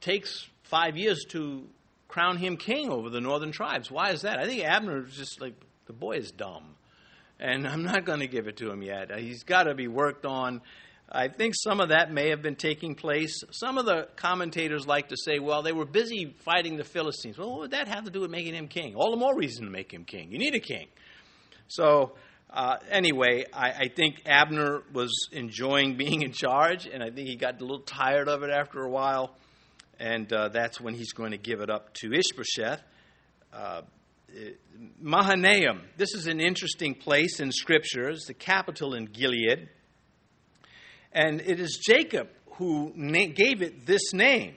[0.00, 1.66] takes five years to
[2.08, 3.90] crown him king over the northern tribes.
[3.90, 4.38] Why is that?
[4.38, 5.54] I think Abner is just like,
[5.86, 6.74] the boy is dumb.
[7.38, 9.10] And I'm not going to give it to him yet.
[9.18, 10.62] He's got to be worked on.
[11.10, 13.42] I think some of that may have been taking place.
[13.50, 17.38] Some of the commentators like to say, well, they were busy fighting the Philistines.
[17.38, 18.96] Well, what would that have to do with making him king?
[18.96, 20.32] All the more reason to make him king.
[20.32, 20.88] You need a king.
[21.68, 22.14] So,
[22.50, 27.36] uh, anyway, I, I, think Abner was enjoying being in charge, and I think he
[27.36, 29.36] got a little tired of it after a while,
[29.98, 32.80] and uh, that's when he's going to give it up to Ishbosheth.
[33.52, 33.82] Uh,
[35.00, 38.10] Mahanaim, this is an interesting place in Scripture.
[38.10, 39.68] It's the capital in Gilead.
[41.12, 44.54] And it is Jacob who na- gave it this name.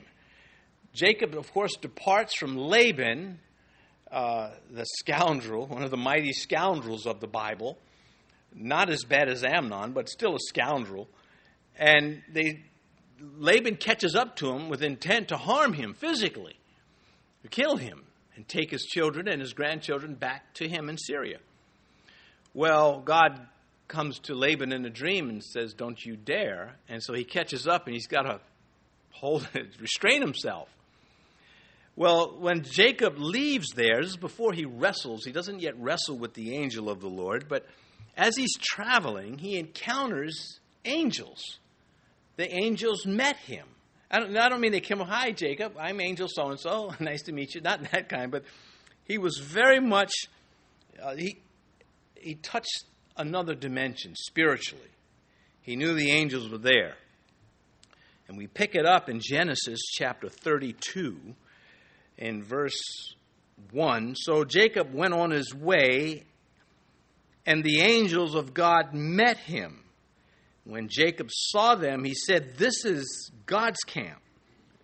[0.92, 3.38] Jacob, of course, departs from Laban,
[4.10, 7.78] uh, the scoundrel, one of the mighty scoundrels of the Bible.
[8.54, 11.08] Not as bad as Amnon, but still a scoundrel.
[11.76, 12.64] And they,
[13.38, 16.58] Laban catches up to him with intent to harm him physically,
[17.42, 18.02] to kill him,
[18.34, 21.38] and take his children and his grandchildren back to him in Syria.
[22.54, 23.46] Well, God
[23.86, 26.76] comes to Laban in a dream and says, Don't you dare.
[26.88, 28.40] And so he catches up and he's got to
[29.10, 29.48] hold,
[29.80, 30.68] restrain himself.
[32.00, 35.22] Well, when Jacob leaves there, this is before he wrestles.
[35.22, 37.66] He doesn't yet wrestle with the angel of the Lord, but
[38.16, 41.58] as he's traveling, he encounters angels.
[42.36, 43.66] The angels met him.
[44.10, 47.20] I don't, I don't mean they came, hi, Jacob, I'm angel so and so, nice
[47.24, 47.60] to meet you.
[47.60, 48.44] Not that kind, but
[49.04, 50.14] he was very much,
[51.02, 51.38] uh, he,
[52.14, 52.84] he touched
[53.18, 54.88] another dimension spiritually.
[55.60, 56.94] He knew the angels were there.
[58.26, 61.34] And we pick it up in Genesis chapter 32
[62.20, 62.80] in verse
[63.72, 64.14] 1.
[64.16, 66.24] So Jacob went on his way,
[67.46, 69.84] and the angels of God met him.
[70.64, 74.20] When Jacob saw them, he said, This is God's camp.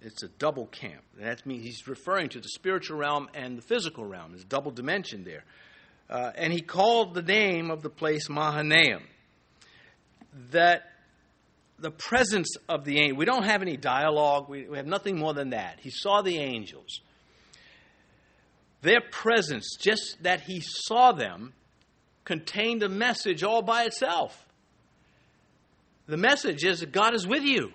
[0.00, 1.02] It's a double camp.
[1.18, 4.32] That means he's referring to the spiritual realm and the physical realm.
[4.32, 5.44] There's double dimension there.
[6.08, 9.02] Uh, and he called the name of the place Mahanaim.
[10.52, 10.82] That
[11.78, 15.34] the presence of the angel, we don't have any dialogue, we, we have nothing more
[15.34, 15.78] than that.
[15.80, 17.00] He saw the angels.
[18.86, 21.54] Their presence, just that he saw them,
[22.24, 24.46] contained a message all by itself.
[26.06, 27.72] The message is that God is with you.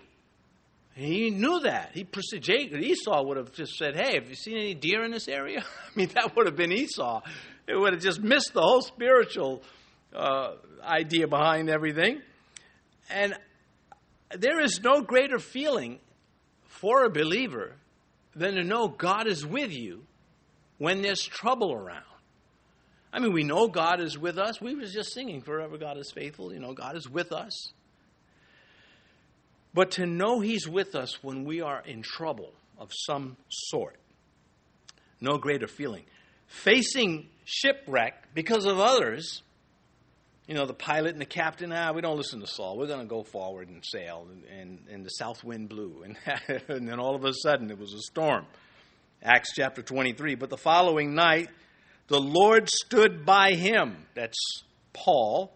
[0.96, 1.92] He knew that.
[1.94, 2.08] He
[2.40, 5.66] Jacob, Esau would have just said, "Hey, have you seen any deer in this area?"
[5.86, 7.20] I mean, that would have been Esau.
[7.68, 9.64] It would have just missed the whole spiritual
[10.16, 12.22] uh, idea behind everything.
[13.10, 13.34] And
[14.30, 16.00] there is no greater feeling
[16.64, 17.76] for a believer
[18.34, 20.06] than to know God is with you
[20.82, 22.04] when there's trouble around.
[23.14, 24.60] I mean, we know God is with us.
[24.60, 26.52] We were just singing, Forever God is faithful.
[26.52, 27.72] You know, God is with us.
[29.76, 33.96] But to know He's with us when we are in trouble of some sort,
[35.20, 36.04] no greater feeling.
[36.48, 39.44] Facing shipwreck because of others,
[40.48, 42.76] you know, the pilot and the captain, ah, we don't listen to Saul.
[42.76, 44.26] We're going to go forward and sail.
[44.32, 46.04] And, and, and the south wind blew.
[46.04, 46.18] And,
[46.68, 48.48] and then all of a sudden it was a storm.
[49.24, 50.36] Acts chapter 23.
[50.36, 51.50] But the following night,
[52.08, 54.06] the Lord stood by him.
[54.16, 54.38] That's
[54.94, 55.54] Paul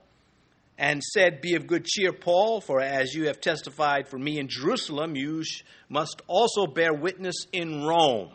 [0.78, 4.48] and said, Be of good cheer, Paul, for as you have testified for me in
[4.48, 5.44] Jerusalem, you
[5.90, 8.30] must also bear witness in Rome.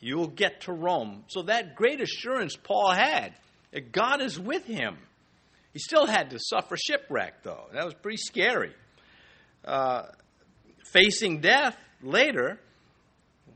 [0.00, 1.24] You'll get to Rome.
[1.28, 3.34] So that great assurance Paul had
[3.72, 4.96] that God is with him.
[5.72, 7.66] He still had to suffer shipwreck, though.
[7.72, 8.72] That was pretty scary.
[9.64, 10.06] Uh,
[10.92, 12.58] facing death later,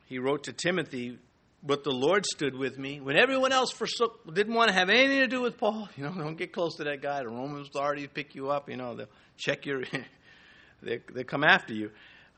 [0.07, 1.19] he wrote to Timothy,
[1.63, 3.01] but the Lord stood with me.
[3.01, 6.13] When everyone else forsook, didn't want to have anything to do with Paul, you know,
[6.13, 7.21] don't get close to that guy.
[7.21, 9.83] The Roman authorities pick you up, you know, they'll check your,
[10.83, 11.91] they, they come after you.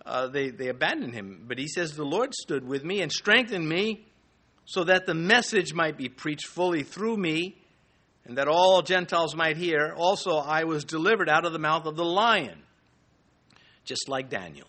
[0.05, 1.45] Uh, they, they abandoned him.
[1.47, 4.07] But he says, The Lord stood with me and strengthened me
[4.65, 7.57] so that the message might be preached fully through me
[8.25, 9.95] and that all Gentiles might hear.
[9.97, 12.63] Also, I was delivered out of the mouth of the lion,
[13.85, 14.69] just like Daniel.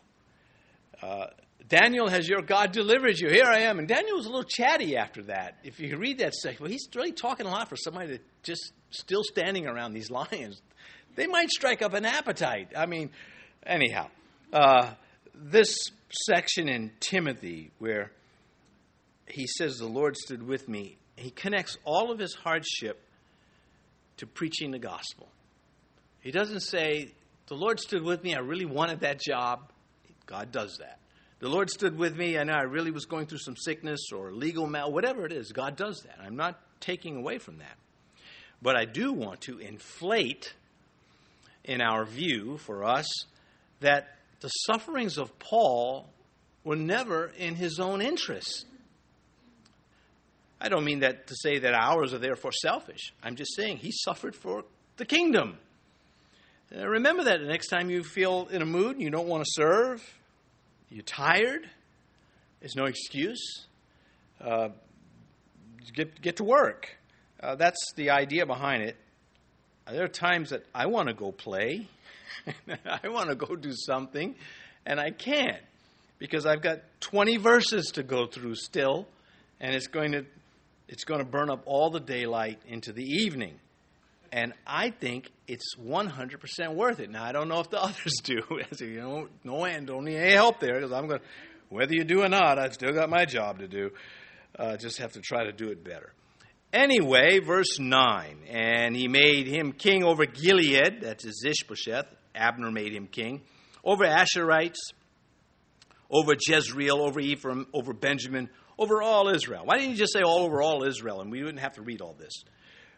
[1.01, 1.27] Uh,
[1.69, 3.29] Daniel has your God delivered you.
[3.29, 3.77] Here I am.
[3.77, 5.57] And Daniel was a little chatty after that.
[5.63, 8.73] If you read that section, well, he's really talking a lot for somebody that just
[8.89, 10.61] still standing around these lions.
[11.15, 12.73] They might strike up an appetite.
[12.75, 13.11] I mean,
[13.65, 14.07] anyhow,
[14.51, 14.93] uh,
[15.35, 15.75] this
[16.25, 18.11] section in Timothy where
[19.27, 22.99] he says, The Lord stood with me, he connects all of his hardship
[24.17, 25.27] to preaching the gospel.
[26.21, 27.11] He doesn't say,
[27.47, 29.71] The Lord stood with me, I really wanted that job.
[30.25, 30.98] God does that.
[31.39, 34.31] The Lord stood with me, I know I really was going through some sickness or
[34.31, 35.53] legal mal, whatever it is.
[35.53, 36.17] God does that.
[36.21, 37.77] I'm not taking away from that.
[38.61, 40.53] But I do want to inflate
[41.63, 43.07] in our view for us
[43.79, 46.09] that the sufferings of Paul
[46.65, 48.65] were never in his own interest.
[50.59, 53.13] I don't mean that to say that ours are therefore selfish.
[53.23, 54.65] I'm just saying he suffered for
[54.97, 55.57] the kingdom.
[56.75, 59.43] Uh, remember that the next time you feel in a mood and you don't want
[59.45, 60.18] to serve,
[60.89, 61.69] you're tired,
[62.59, 63.65] there's no excuse.
[64.41, 64.69] Uh,
[65.93, 66.89] get, get to work.
[67.41, 68.95] Uh, that's the idea behind it.
[69.89, 71.87] There are times that I want to go play,
[72.85, 74.35] I want to go do something,
[74.85, 75.61] and I can't
[76.19, 79.07] because I've got 20 verses to go through still,
[79.59, 80.25] and it's going to
[80.87, 83.59] it's going to burn up all the daylight into the evening.
[84.31, 87.09] And I think it's 100% worth it.
[87.09, 88.39] Now, I don't know if the others do.
[88.79, 91.21] you know, no and only any help there because I'm going
[91.69, 93.91] whether you do or not, I've still got my job to do.
[94.57, 96.13] Uh, just have to try to do it better.
[96.73, 98.39] Anyway, verse 9.
[98.49, 102.07] And he made him king over Gilead, that's Ishbosheth.
[102.35, 103.41] Abner made him king.
[103.83, 104.79] Over Asherites,
[106.09, 109.63] over Jezreel, over Ephraim, over Benjamin, over all Israel.
[109.65, 112.01] Why didn't you just say all over all Israel and we wouldn't have to read
[112.01, 112.43] all this?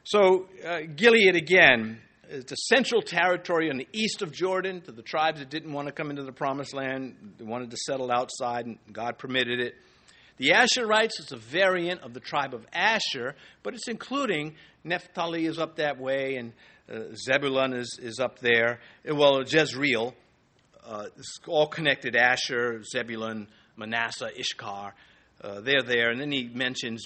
[0.03, 5.03] So, uh, Gilead again is the central territory on the east of Jordan to the
[5.03, 7.35] tribes that didn't want to come into the promised land.
[7.37, 9.75] They wanted to settle outside, and God permitted it.
[10.37, 15.59] The Asherites is a variant of the tribe of Asher, but it's including Naphtali is
[15.59, 16.53] up that way, and
[16.91, 18.79] uh, Zebulun is, is up there.
[19.05, 20.15] Well, Jezreel,
[20.83, 24.95] uh, it's all connected Asher, Zebulun, Manasseh, Issachar.
[25.43, 26.09] Uh, they're there.
[26.09, 27.05] And then he mentions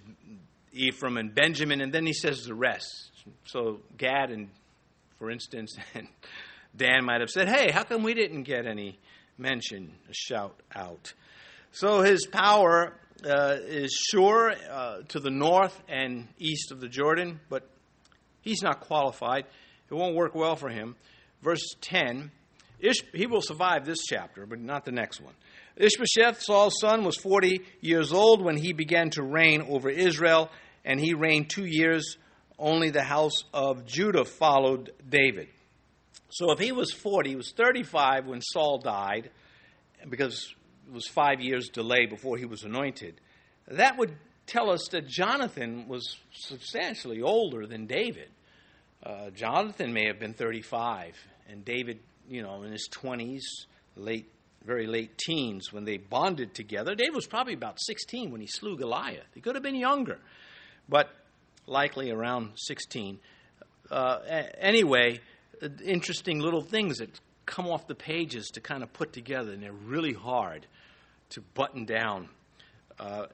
[0.75, 3.11] Ephraim and Benjamin, and then he says the rest.
[3.45, 4.49] So Gad and,
[5.17, 6.07] for instance, and
[6.75, 8.99] Dan might have said, "Hey, how come we didn't get any
[9.37, 11.13] mention, a shout out?"
[11.71, 12.93] So his power
[13.25, 17.67] uh, is sure uh, to the north and east of the Jordan, but
[18.41, 19.45] he's not qualified.
[19.89, 20.95] It won't work well for him.
[21.41, 22.31] Verse 10
[22.79, 25.33] Ish, he will survive this chapter, but not the next one.
[25.77, 30.49] Ishbosheth, Saul's son, was 40 years old when he began to reign over Israel,
[30.85, 32.17] and he reigned two years.
[32.57, 35.49] Only the house of Judah followed David.
[36.29, 39.31] So if he was 40, he was 35 when Saul died,
[40.09, 40.53] because
[40.87, 43.19] it was five years delay before he was anointed.
[43.67, 48.29] That would tell us that Jonathan was substantially older than David.
[49.03, 51.15] Uh, Jonathan may have been 35,
[51.49, 53.41] and David, you know, in his 20s,
[53.95, 54.31] late,
[54.63, 56.95] very late teens, when they bonded together.
[56.95, 59.27] David was probably about 16 when he slew Goliath.
[59.33, 60.19] He could have been younger
[60.87, 61.09] but
[61.67, 63.19] likely around 16.
[63.89, 64.19] Uh,
[64.59, 65.19] anyway,
[65.83, 67.09] interesting little things that
[67.45, 70.65] come off the pages to kind of put together, and they're really hard
[71.29, 72.29] to button down
[72.99, 73.25] uh,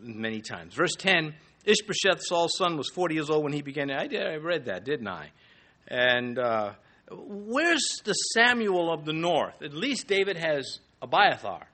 [0.00, 0.74] many times.
[0.74, 3.90] Verse 10 Ishbosheth, Saul's son, was 40 years old when he began.
[3.90, 5.30] I, did, I read that, didn't I?
[5.88, 6.74] And uh,
[7.10, 9.62] where's the Samuel of the north?
[9.62, 11.66] At least David has Abiathar.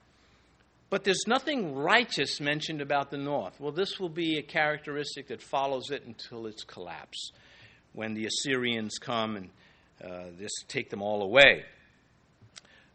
[0.93, 3.59] But there's nothing righteous mentioned about the north.
[3.59, 7.31] Well, this will be a characteristic that follows it until its collapse,
[7.95, 9.49] when the Assyrians come and
[10.05, 11.65] uh, just take them all away.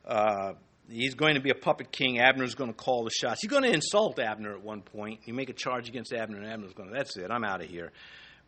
[0.05, 0.53] Uh,
[0.91, 2.19] he's going to be a puppet king.
[2.19, 3.41] Abner's going to call the shots.
[3.41, 5.21] He's going to insult Abner at one point.
[5.25, 7.67] You make a charge against Abner, and Abner's going to, that's it, I'm out of
[7.67, 7.91] here.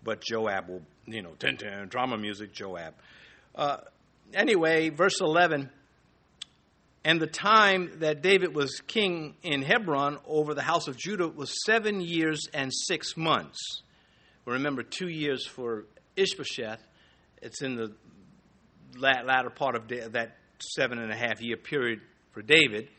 [0.03, 2.93] But Joab will, you know, dun, dun, drama music, Joab.
[3.55, 3.77] Uh,
[4.31, 5.71] anyway, verse 11
[7.09, 11.51] and the time that David was king in Hebron over the house of Judah was
[11.65, 13.81] seven years and six months.
[14.45, 16.83] Remember, two years for Ishbosheth.
[17.41, 17.95] It's in the
[18.95, 22.89] latter part of that seven and a half year period for David.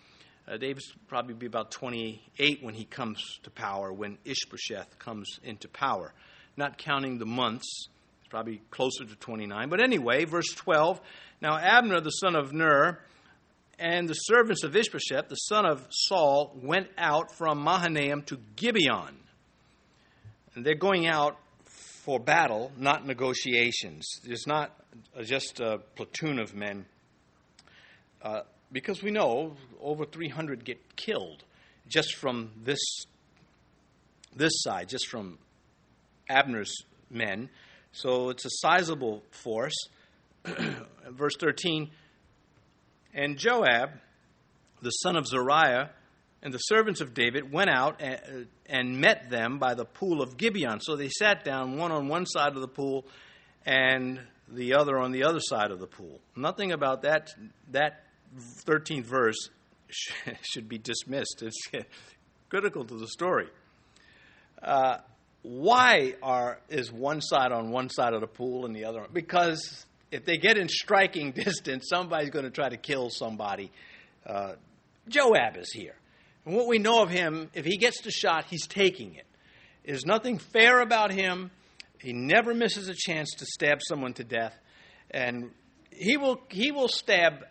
[0.48, 5.68] Uh, David's probably be about 28 when he comes to power, when Ishbosheth comes into
[5.68, 6.12] power.
[6.56, 7.86] Not counting the months,
[8.18, 9.68] it's probably closer to 29.
[9.68, 11.00] But anyway, verse 12.
[11.40, 12.98] Now Abner, the son of Ner,
[13.80, 19.16] and the servants of Ishbosheth, the son of Saul, went out from Mahanaim to Gibeon.
[20.54, 24.06] And they're going out for battle, not negotiations.
[24.24, 24.78] It's not
[25.24, 26.84] just a platoon of men,
[28.22, 31.42] uh, because we know over 300 get killed
[31.88, 32.80] just from this
[34.36, 35.38] this side, just from
[36.28, 36.72] Abner's
[37.10, 37.48] men.
[37.92, 39.74] So it's a sizable force.
[41.08, 41.90] Verse 13
[43.14, 43.90] and Joab,
[44.82, 45.90] the son of Zeruiah,
[46.42, 50.36] and the servants of David went out and, and met them by the pool of
[50.36, 50.80] Gibeon.
[50.80, 53.04] So they sat down, one on one side of the pool
[53.66, 56.20] and the other on the other side of the pool.
[56.34, 57.30] Nothing about that,
[57.70, 58.04] that
[58.66, 59.50] 13th verse
[60.42, 61.42] should be dismissed.
[61.42, 61.58] It's
[62.48, 63.48] critical to the story.
[64.62, 64.98] Uh,
[65.42, 69.06] why are is one side on one side of the pool and the other?
[69.10, 73.70] Because if they get in striking distance, somebody's going to try to kill somebody.
[74.26, 74.54] Uh,
[75.08, 75.94] Joab is here.
[76.44, 79.26] And what we know of him, if he gets the shot, he's taking it.
[79.84, 81.50] There's nothing fair about him.
[81.98, 84.54] He never misses a chance to stab someone to death.
[85.10, 85.50] And
[85.90, 87.44] he will, he will stab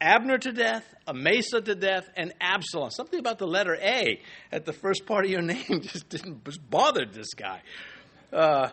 [0.00, 2.90] Abner to death, Amasa to death, and Absalom.
[2.90, 4.20] Something about the letter A
[4.52, 7.60] at the first part of your name just didn't just bothered this guy.
[8.32, 8.70] Uh,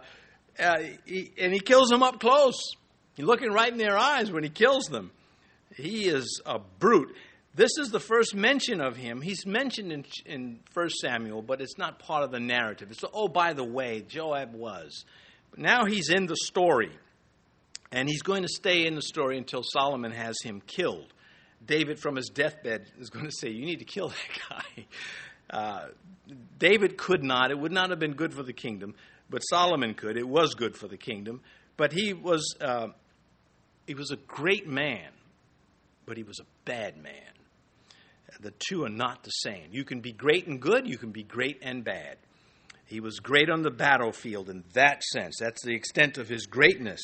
[0.59, 2.75] uh, he, and he kills them up close.
[3.15, 5.11] He's looking right in their eyes when he kills them.
[5.75, 7.15] He is a brute.
[7.53, 9.21] This is the first mention of him.
[9.21, 12.91] He's mentioned in, in 1 Samuel, but it's not part of the narrative.
[12.91, 15.05] It's, oh, by the way, Joab was.
[15.57, 16.91] Now he's in the story,
[17.91, 21.13] and he's going to stay in the story until Solomon has him killed.
[21.65, 24.07] David, from his deathbed, is going to say, You need to kill
[24.49, 24.85] that guy.
[25.49, 25.87] Uh,
[26.57, 27.51] David could not.
[27.51, 28.95] It would not have been good for the kingdom,
[29.31, 30.15] but Solomon could.
[30.15, 31.41] It was good for the kingdom.
[31.77, 32.89] But he was, uh,
[33.87, 35.09] he was a great man,
[36.05, 37.31] but he was a bad man
[38.41, 39.69] the two are not the same.
[39.71, 42.17] You can be great and good, you can be great and bad.
[42.85, 45.37] He was great on the battlefield in that sense.
[45.39, 46.99] That's the extent of his greatness.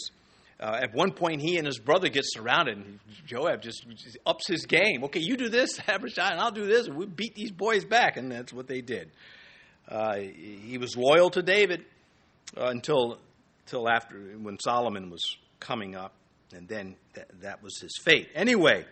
[0.60, 4.48] Uh, at one point, he and his brother get surrounded, and Joab just, just ups
[4.48, 5.04] his game.
[5.04, 8.18] Okay, you do this, Abishai, and I'll do this, and we beat these boys back,
[8.18, 9.12] and that's what they did.
[9.88, 11.86] Uh, he was loyal to David
[12.56, 13.20] uh, until,
[13.66, 15.24] until after when Solomon was
[15.60, 16.14] coming up,
[16.54, 18.30] and then th- that was his fate.
[18.36, 18.86] Anyway,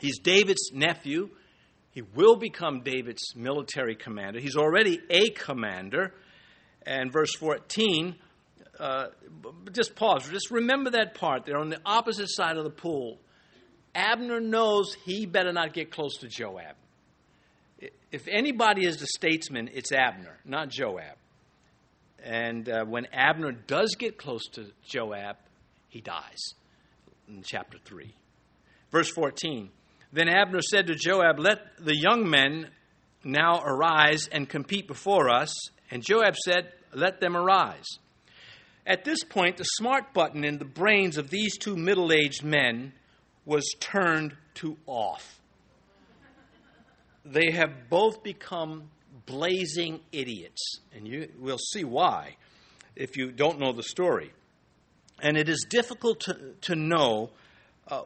[0.00, 1.30] he's David's nephew.
[1.90, 4.40] He will become David's military commander.
[4.40, 6.12] He's already a commander.
[6.86, 8.16] And verse 14,
[8.80, 9.06] uh,
[9.72, 10.28] just pause.
[10.28, 11.46] Just remember that part.
[11.46, 13.18] They're on the opposite side of the pool.
[13.94, 16.74] Abner knows he better not get close to Joab.
[18.10, 21.16] If anybody is the statesman, it's Abner, not Joab.
[22.24, 25.36] And uh, when Abner does get close to Joab,
[25.88, 26.54] he dies
[27.28, 28.12] in chapter 3.
[28.90, 29.70] Verse 14
[30.14, 32.68] then Abner said to Joab, Let the young men
[33.24, 35.52] now arise and compete before us.
[35.90, 37.84] And Joab said, Let them arise.
[38.86, 42.92] At this point, the smart button in the brains of these two middle aged men
[43.44, 45.40] was turned to off.
[47.24, 48.90] They have both become
[49.26, 52.36] blazing idiots, and you will see why
[52.96, 54.32] if you don't know the story.
[55.20, 57.30] And it is difficult to, to know
[57.88, 58.02] uh,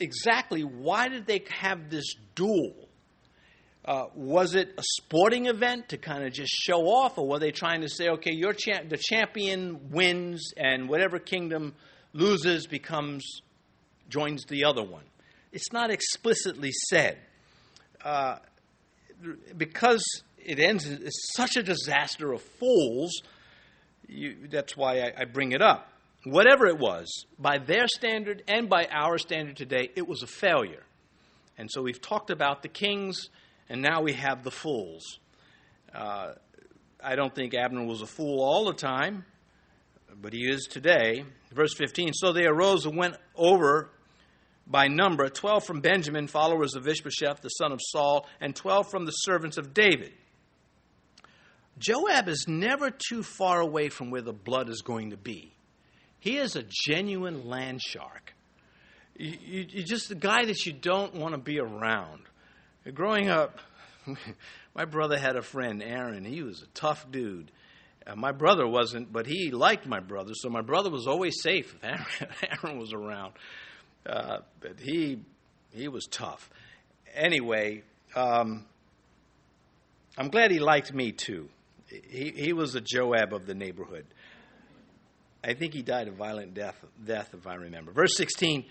[0.00, 2.88] exactly why did they have this duel?
[3.84, 7.50] Uh, was it a sporting event to kind of just show off, or were they
[7.50, 11.74] trying to say, okay, your the champion wins, and whatever kingdom
[12.12, 13.24] loses becomes
[14.08, 15.02] joins the other one?
[15.50, 17.18] It's not explicitly said.
[18.04, 18.36] Uh,
[19.56, 20.04] because
[20.44, 23.22] it ends it's such a disaster of fools.
[24.08, 25.92] You, that's why I, I bring it up
[26.24, 30.84] whatever it was, by their standard and by our standard today, it was a failure.
[31.58, 33.28] And so we've talked about the kings,
[33.68, 35.18] and now we have the fools.
[35.94, 36.32] Uh,
[37.02, 39.24] I don't think Abner was a fool all the time,
[40.20, 41.24] but he is today.
[41.52, 43.90] Verse 15 So they arose and went over
[44.66, 49.04] by number 12 from Benjamin, followers of Ishbosheth, the son of Saul, and 12 from
[49.04, 50.12] the servants of David.
[51.82, 55.52] Joab is never too far away from where the blood is going to be.
[56.20, 58.34] He is a genuine land shark.
[59.16, 62.22] You, you, you're just the guy that you don't want to be around.
[62.94, 63.58] Growing up,
[64.74, 66.24] my brother had a friend, Aaron.
[66.24, 67.50] He was a tough dude.
[68.06, 71.74] Uh, my brother wasn't, but he liked my brother, so my brother was always safe
[71.74, 73.32] if Aaron, Aaron was around.
[74.06, 75.20] Uh, but he
[75.72, 76.50] he was tough.
[77.14, 77.82] Anyway,
[78.14, 78.66] um,
[80.18, 81.48] I'm glad he liked me too.
[82.08, 84.06] He he was a Joab of the neighborhood.
[85.44, 87.92] I think he died a violent death, death, if I remember.
[87.92, 88.64] Verse 16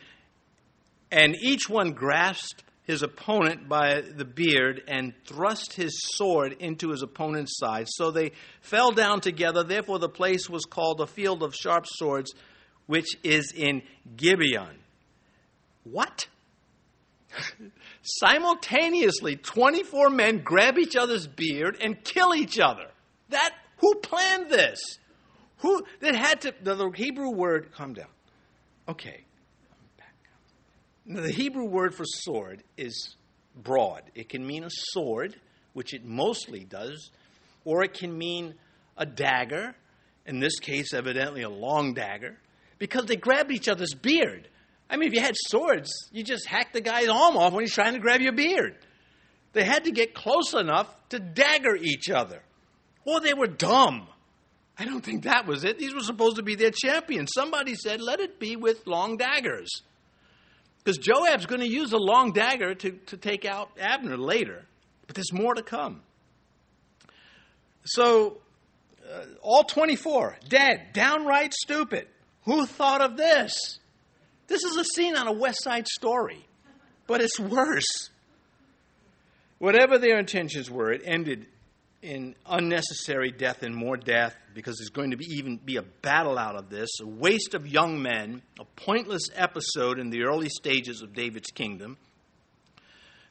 [1.11, 7.03] And each one grasped his opponent by the beard and thrust his sword into his
[7.03, 7.87] opponent's side.
[7.89, 9.63] So they fell down together.
[9.63, 12.33] Therefore, the place was called the field of sharp swords,
[12.87, 13.83] which is in
[14.15, 14.77] Gibeon.
[15.83, 16.27] What?
[18.01, 22.87] Simultaneously, 24 men grab each other's beard and kill each other.
[23.31, 24.79] That who planned this?
[25.57, 28.07] Who that had to the, Hebrew word calm down.
[28.87, 29.25] Okay.
[31.05, 33.15] Now, The Hebrew word for sword is
[33.55, 34.03] broad.
[34.15, 35.35] It can mean a sword,
[35.73, 37.11] which it mostly does,
[37.65, 38.55] or it can mean
[38.97, 39.75] a dagger,
[40.25, 42.37] in this case, evidently a long dagger,
[42.77, 44.47] because they grabbed each other's beard.
[44.89, 47.73] I mean, if you had swords, you just hack the guy's arm off when he's
[47.73, 48.75] trying to grab your beard.
[49.53, 52.41] They had to get close enough to dagger each other.
[53.05, 54.07] Or they were dumb.
[54.77, 55.77] I don't think that was it.
[55.77, 57.31] These were supposed to be their champions.
[57.35, 59.69] Somebody said, let it be with long daggers.
[60.83, 64.65] Because Joab's going to use a long dagger to, to take out Abner later.
[65.05, 66.01] But there's more to come.
[67.85, 68.37] So,
[69.11, 72.07] uh, all 24 dead, downright stupid.
[72.45, 73.79] Who thought of this?
[74.47, 76.45] This is a scene on a West Side story,
[77.07, 78.09] but it's worse.
[79.59, 81.45] Whatever their intentions were, it ended
[82.01, 86.37] in unnecessary death and more death because there's going to be even be a battle
[86.37, 91.01] out of this, a waste of young men, a pointless episode in the early stages
[91.01, 91.97] of David's kingdom.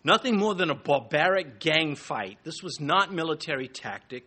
[0.02, 2.38] Nothing more than a barbaric gang fight.
[2.44, 4.24] This was not military tactic.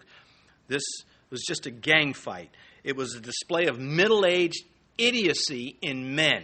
[0.67, 0.83] This
[1.29, 2.51] was just a gang fight.
[2.83, 4.65] It was a display of middle aged
[4.97, 6.43] idiocy in men,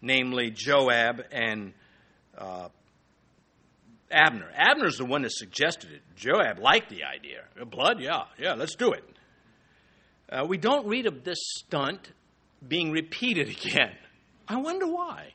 [0.00, 1.72] namely Joab and
[2.38, 2.68] uh,
[4.10, 4.50] Abner.
[4.54, 6.02] Abner's the one that suggested it.
[6.16, 7.44] Joab liked the idea.
[7.66, 9.04] Blood, yeah, yeah, let's do it.
[10.28, 12.12] Uh, we don't read of this stunt
[12.66, 13.96] being repeated again.
[14.48, 15.34] I wonder why.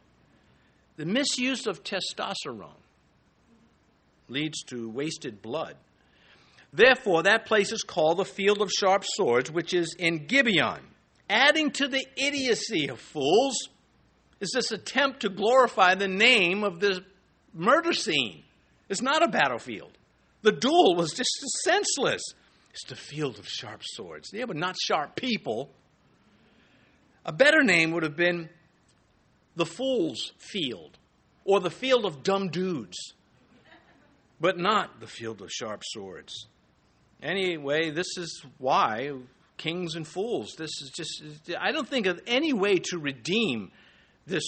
[0.98, 2.82] The misuse of testosterone
[4.28, 5.76] leads to wasted blood.
[6.74, 10.82] Therefore, that place is called the Field of Sharp Swords, which is in Gibeon.
[11.30, 13.70] Adding to the idiocy of fools
[14.40, 17.04] is this attempt to glorify the name of the
[17.54, 18.44] murder scene.
[18.90, 19.98] It's not a battlefield.
[20.42, 21.32] The duel was just
[21.64, 22.22] senseless.
[22.72, 24.30] It's the field of sharp swords.
[24.34, 25.72] Yeah, but not sharp people.
[27.26, 28.50] A better name would have been
[29.56, 30.98] the fool's field
[31.46, 32.98] or the field of dumb dudes,
[34.40, 36.48] but not the field of sharp swords.
[37.24, 39.12] Anyway, this is why
[39.58, 40.54] kings and fools.
[40.58, 41.24] This is just,
[41.60, 43.72] I don't think of any way to redeem
[44.26, 44.44] this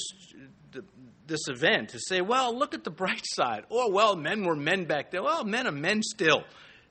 [1.28, 3.66] this event to say, well, look at the bright side.
[3.70, 5.24] Or, well, men were men back then.
[5.24, 6.44] Well, men are men still.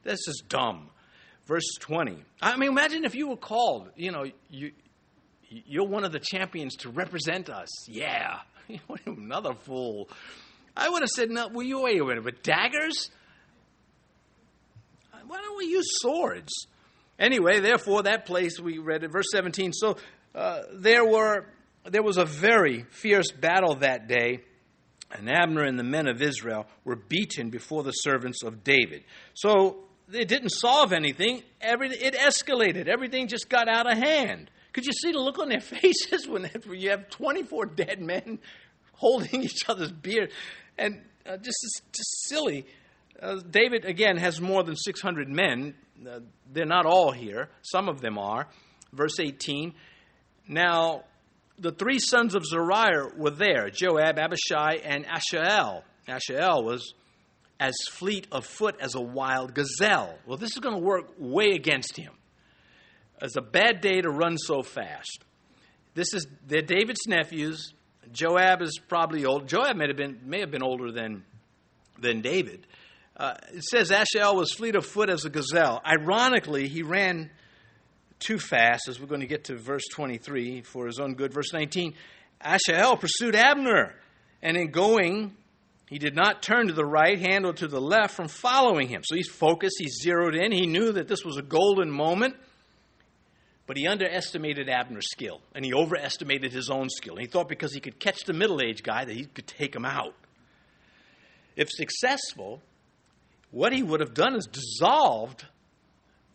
[0.04, 0.90] This is dumb.
[1.46, 2.22] Verse 20.
[2.42, 4.72] I mean, imagine if you were called, you know, you,
[5.48, 7.88] you're one of the champions to represent us.
[7.88, 8.40] Yeah.
[9.06, 10.08] Another fool.
[10.76, 13.10] I would have said, no, well, you wait a minute, but daggers?
[15.26, 16.52] Why don't we use swords?
[17.18, 19.72] Anyway, therefore, that place we read in verse 17.
[19.72, 19.96] So
[20.34, 21.46] uh, there were
[21.88, 24.40] there was a very fierce battle that day,
[25.10, 29.04] and Abner and the men of Israel were beaten before the servants of David.
[29.34, 31.42] So it didn't solve anything.
[31.60, 32.88] Every, it escalated.
[32.88, 34.50] Everything just got out of hand.
[34.72, 38.38] Could you see the look on their faces when you have 24 dead men
[38.92, 40.32] holding each other's beard?
[40.78, 42.66] And uh, just, just silly.
[43.20, 45.74] Uh, David, again, has more than 600 men.
[46.06, 46.20] Uh,
[46.52, 48.48] they're not all here, some of them are.
[48.92, 49.74] Verse 18.
[50.48, 51.04] Now,
[51.58, 55.82] the three sons of Zeruiah were there Joab, Abishai, and Asahel.
[56.08, 56.94] Asahel was
[57.58, 60.18] as fleet of foot as a wild gazelle.
[60.26, 62.12] Well, this is going to work way against him.
[63.22, 65.24] It's a bad day to run so fast.
[65.94, 67.72] This is they're David's nephews.
[68.12, 69.48] Joab is probably old.
[69.48, 71.24] Joab may have been may have been older than
[71.98, 72.66] than David.
[73.16, 75.80] Uh, it says Asahel was fleet of foot as a gazelle.
[75.86, 77.30] Ironically, he ran
[78.18, 81.32] too fast, as we're going to get to verse 23 for his own good.
[81.32, 81.94] Verse 19
[82.40, 83.94] Asahel pursued Abner,
[84.42, 85.34] and in going,
[85.88, 89.02] he did not turn to the right hand or to the left from following him.
[89.04, 90.52] So he's focused, he's zeroed in.
[90.52, 92.36] He knew that this was a golden moment,
[93.66, 97.14] but he underestimated Abner's skill, and he overestimated his own skill.
[97.14, 99.74] And he thought because he could catch the middle aged guy that he could take
[99.74, 100.14] him out.
[101.56, 102.60] If successful,
[103.50, 105.46] what he would have done is dissolved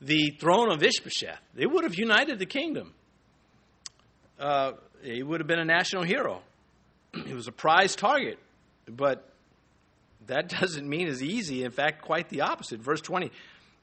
[0.02, 1.40] the throne of Ishbosheth.
[1.54, 2.94] They would have united the kingdom.
[4.40, 4.74] Uh,
[5.04, 6.42] he would have been a national hero.
[7.26, 8.40] he was a prize target,
[8.88, 9.32] but
[10.28, 11.64] that doesn't mean as easy.
[11.64, 12.80] In fact, quite the opposite.
[12.80, 13.32] Verse 20.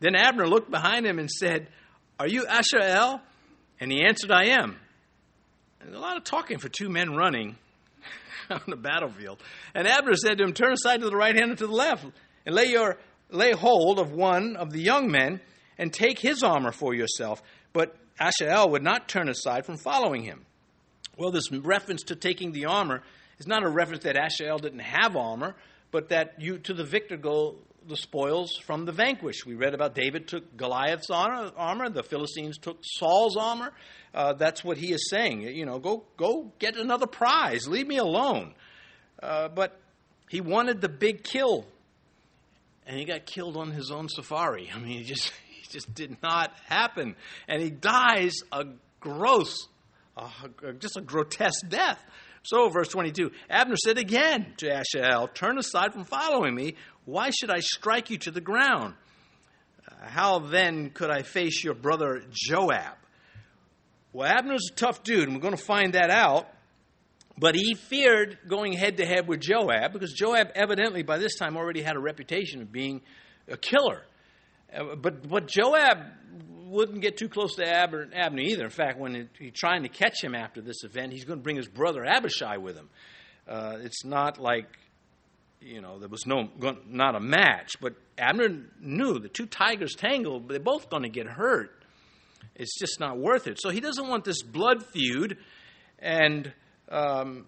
[0.00, 1.68] Then Abner looked behind him and said,
[2.18, 3.20] Are you Asahel?
[3.80, 4.76] And he answered, I am.
[5.80, 7.56] And a lot of talking for two men running
[8.50, 9.40] on the battlefield.
[9.74, 12.04] And Abner said to him, Turn aside to the right hand and to the left,
[12.44, 12.98] and lay your
[13.30, 15.40] lay hold of one of the young men
[15.78, 17.42] and take his armor for yourself.
[17.72, 20.44] But Asahel would not turn aside from following him.
[21.16, 23.02] Well, this reference to taking the armor
[23.38, 25.54] is not a reference that Asahel didn't have armor,
[25.90, 27.56] but that you to the victor go
[27.86, 29.46] the spoils from the vanquished.
[29.46, 33.72] We read about David took Goliath's armor, the Philistines took Saul's armor.
[34.14, 35.42] Uh, that's what he is saying.
[35.42, 37.66] You know, go go get another prize.
[37.66, 38.54] Leave me alone.
[39.22, 39.80] Uh, but
[40.28, 41.66] he wanted the big kill
[42.88, 44.70] and he got killed on his own safari.
[44.74, 45.32] I mean, he just,
[45.70, 47.16] just did not happen.
[47.46, 48.66] And he dies a
[49.00, 49.68] gross,
[50.78, 52.02] just a grotesque death.
[52.42, 56.76] So, verse 22 Abner said again to Asahel, Turn aside from following me.
[57.04, 58.94] Why should I strike you to the ground?
[60.00, 62.96] How then could I face your brother Joab?
[64.12, 66.48] Well, Abner's a tough dude, and we're going to find that out.
[67.38, 71.56] But he feared going head to head with Joab because Joab evidently by this time
[71.56, 73.00] already had a reputation of being
[73.46, 74.02] a killer.
[74.74, 75.98] Uh, but but Joab
[76.66, 78.64] wouldn't get too close to Abner, Abner either.
[78.64, 81.56] In fact, when he's trying to catch him after this event, he's going to bring
[81.56, 82.88] his brother Abishai with him.
[83.46, 84.66] Uh, it's not like
[85.60, 86.48] you know there was no
[86.86, 88.48] not a match, but Abner
[88.80, 91.70] knew the two tigers tangled, they're both going to get hurt.
[92.54, 93.60] It's just not worth it.
[93.60, 95.38] So he doesn't want this blood feud,
[95.98, 96.52] and
[96.90, 97.46] um,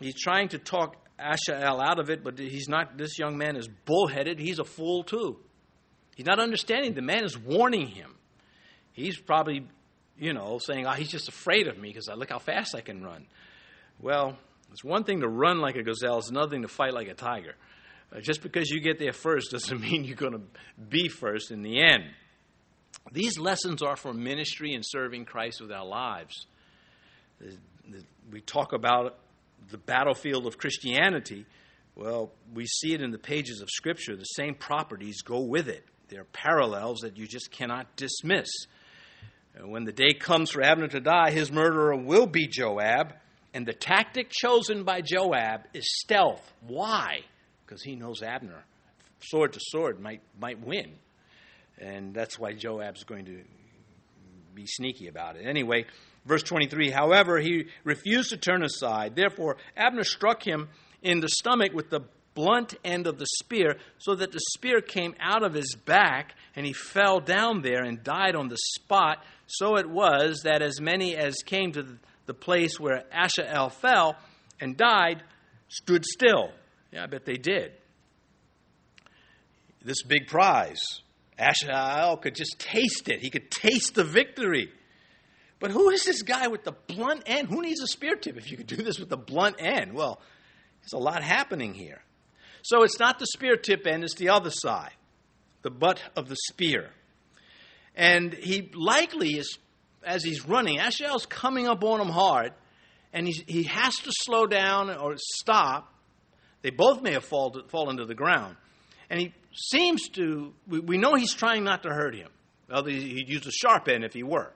[0.00, 2.98] he's trying to talk Asahel out of it, but he's not.
[2.98, 4.38] This young man is bullheaded.
[4.38, 5.38] He's a fool too.
[6.20, 6.92] He's not understanding.
[6.92, 8.14] The man is warning him.
[8.92, 9.66] He's probably,
[10.18, 12.82] you know, saying, "Oh, he's just afraid of me because I look how fast I
[12.82, 13.26] can run."
[14.00, 14.36] Well,
[14.70, 16.18] it's one thing to run like a gazelle.
[16.18, 17.54] It's another thing to fight like a tiger.
[18.14, 20.42] Uh, just because you get there first doesn't mean you're going to
[20.78, 22.04] be first in the end.
[23.12, 26.46] These lessons are for ministry and serving Christ with our lives
[28.30, 29.16] we talk about
[29.70, 31.46] the battlefield of Christianity,
[31.96, 34.16] well, we see it in the pages of Scripture.
[34.16, 35.84] The same properties go with it.
[36.10, 38.48] There are parallels that you just cannot dismiss.
[39.62, 43.14] When the day comes for Abner to die, his murderer will be Joab,
[43.54, 46.42] and the tactic chosen by Joab is stealth.
[46.66, 47.20] Why?
[47.64, 48.64] Because he knows Abner,
[49.20, 50.92] sword to sword, might, might win.
[51.78, 53.40] And that's why Joab's going to
[54.54, 55.46] be sneaky about it.
[55.46, 55.86] Anyway,
[56.24, 59.16] Verse 23 However, he refused to turn aside.
[59.16, 60.68] Therefore, Abner struck him
[61.02, 62.02] in the stomach with the
[62.40, 66.64] blunt end of the spear, so that the spear came out of his back, and
[66.64, 69.22] he fell down there and died on the spot.
[69.46, 74.16] So it was that as many as came to the place where Asahel fell
[74.60, 75.22] and died
[75.68, 76.50] stood still.
[76.92, 77.72] Yeah, I bet they did.
[79.82, 80.80] This big prize.
[81.38, 83.20] Asahel could just taste it.
[83.20, 84.72] He could taste the victory.
[85.58, 87.48] But who is this guy with the blunt end?
[87.48, 89.92] Who needs a spear tip if you could do this with the blunt end?
[89.92, 90.20] Well,
[90.82, 92.02] there's a lot happening here.
[92.62, 94.92] So it's not the spear tip end, it's the other side,
[95.62, 96.90] the butt of the spear.
[97.94, 99.58] And he likely is,
[100.04, 102.52] as he's running, Asahel's coming up on him hard,
[103.12, 105.92] and he's, he has to slow down or stop.
[106.62, 108.56] They both may have fall fallen to the ground.
[109.08, 112.28] And he seems to, we, we know he's trying not to hurt him.
[112.68, 114.52] Well, he'd use a sharp end if he were.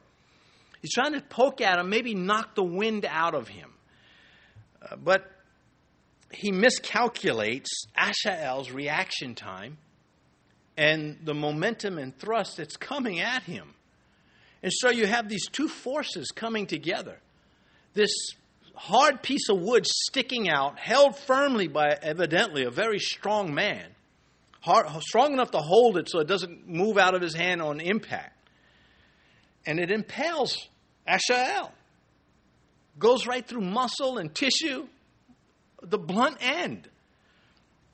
[0.81, 3.73] He's trying to poke at him, maybe knock the wind out of him.
[4.81, 5.29] Uh, but
[6.35, 9.79] he miscalculates Asahel's reaction time
[10.77, 13.75] and the momentum and thrust that's coming at him.
[14.63, 17.19] And so you have these two forces coming together.
[17.93, 18.11] This
[18.75, 23.87] hard piece of wood sticking out, held firmly by evidently a very strong man,
[24.61, 27.81] hard, strong enough to hold it so it doesn't move out of his hand on
[27.81, 28.33] impact.
[29.67, 30.69] And it impales
[31.07, 31.71] Asahel,
[32.99, 34.87] Goes right through muscle and tissue,
[35.85, 36.89] the blunt end.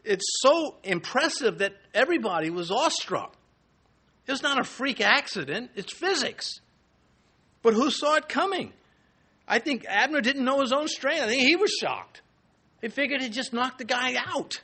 [0.05, 3.35] It's so impressive that everybody was awestruck.
[4.27, 6.61] It's not a freak accident, it's physics.
[7.63, 8.73] But who saw it coming?
[9.47, 11.23] I think Abner didn't know his own strength.
[11.23, 12.23] I think he was shocked.
[12.81, 14.63] He figured he'd just knock the guy out.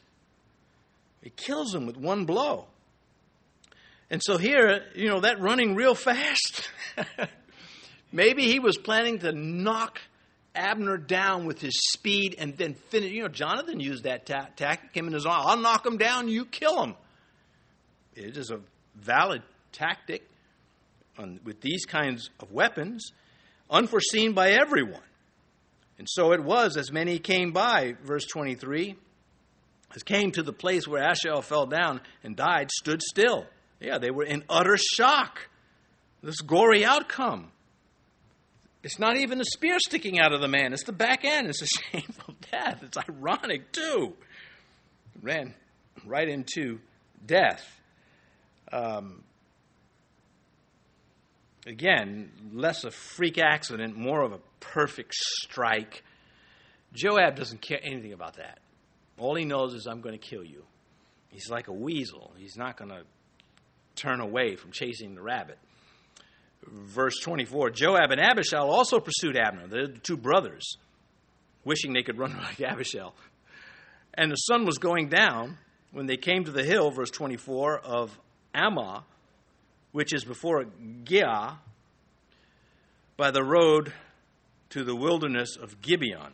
[1.23, 2.67] He kills him with one blow.
[4.11, 6.71] And so here, you know, that running real fast.
[8.13, 10.01] Maybe he was planning to knock
[10.57, 13.13] Abner down with his speed and then finish.
[13.13, 14.95] You know, Jonathan used that ta- tactic.
[14.95, 15.43] Him in his arm.
[15.47, 16.29] I'll knock him down.
[16.29, 16.95] You kill him.
[18.15, 18.61] It is a
[18.95, 19.43] valid
[19.73, 20.27] tactic
[21.19, 23.13] on, with these kinds of weapons,
[23.71, 25.03] unforeseen by everyone.
[25.99, 28.97] And so it was as many came by, verse 23,
[29.95, 33.47] as came to the place where Asahel fell down and died, stood still.
[33.81, 35.49] Yeah, they were in utter shock.
[36.23, 37.53] This gory outcome.
[38.87, 41.49] It's not even the spear sticking out of the man, it's the back end.
[41.49, 42.85] It's a shameful death.
[42.85, 44.15] It's ironic, too.
[45.21, 45.55] Ran
[46.07, 46.79] right into
[47.27, 47.65] death.
[48.71, 49.25] Um,
[51.67, 56.05] again, less a freak accident, more of a perfect strike.
[56.93, 58.61] Joab doesn't care anything about that.
[59.19, 60.63] All he knows is, I'm going to kill you.
[61.31, 62.35] He's like a weasel.
[62.39, 63.03] He's not going to
[63.97, 65.59] turn away from chasing the rabbit
[66.65, 70.77] verse 24 Joab and Abishai also pursued Abner, the two brothers,
[71.65, 73.11] wishing they could run like Abishai.
[74.15, 75.59] And the sun was going down
[75.93, 78.19] when they came to the hill, verse 24, of
[78.55, 79.05] Ammah,
[79.93, 80.65] which is before
[81.05, 81.57] Giah,
[83.17, 83.93] by the road
[84.71, 86.33] to the wilderness of Gibeon.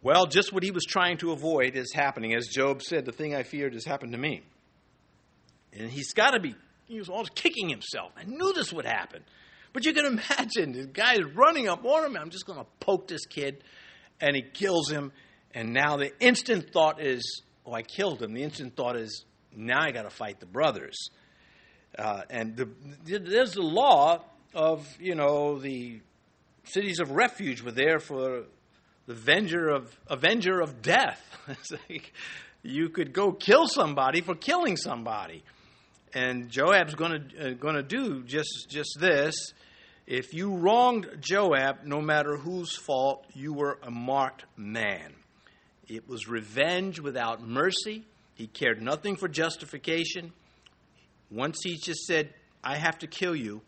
[0.00, 2.34] Well, just what he was trying to avoid is happening.
[2.34, 4.42] As Job said, the thing I feared has happened to me.
[5.72, 6.54] And he's got to be,
[6.88, 8.12] he was always kicking himself.
[8.16, 9.22] I knew this would happen.
[9.72, 12.16] But you can imagine the guy is running up on him.
[12.16, 13.62] I'm just going to poke this kid.
[14.20, 15.12] And he kills him.
[15.54, 18.32] And now the instant thought is, oh, I killed him.
[18.32, 19.24] The instant thought is,
[19.54, 21.10] now I got to fight the brothers.
[21.96, 22.68] Uh, and the,
[23.04, 24.24] there's the law
[24.54, 26.00] of, you know, the
[26.64, 28.44] cities of refuge were there for
[29.06, 31.22] the avenger of, avenger of death.
[31.88, 32.12] like
[32.62, 35.44] you could go kill somebody for killing somebody.
[36.14, 39.34] And Joab's going to uh, going to do just just this.
[40.06, 45.12] If you wronged Joab, no matter whose fault, you were a marked man.
[45.86, 48.04] It was revenge without mercy.
[48.34, 50.32] He cared nothing for justification.
[51.30, 52.32] Once he just said,
[52.64, 53.60] I have to kill you,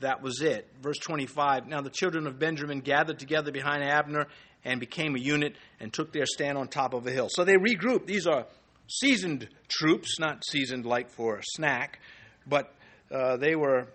[0.00, 0.68] that was it.
[0.80, 4.26] Verse 25 Now the children of Benjamin gathered together behind Abner
[4.64, 7.28] and became a unit and took their stand on top of a hill.
[7.30, 8.06] So they regrouped.
[8.06, 8.46] These are
[8.90, 12.00] seasoned troops, not seasoned like for a snack,
[12.46, 12.74] but
[13.10, 13.88] uh, they were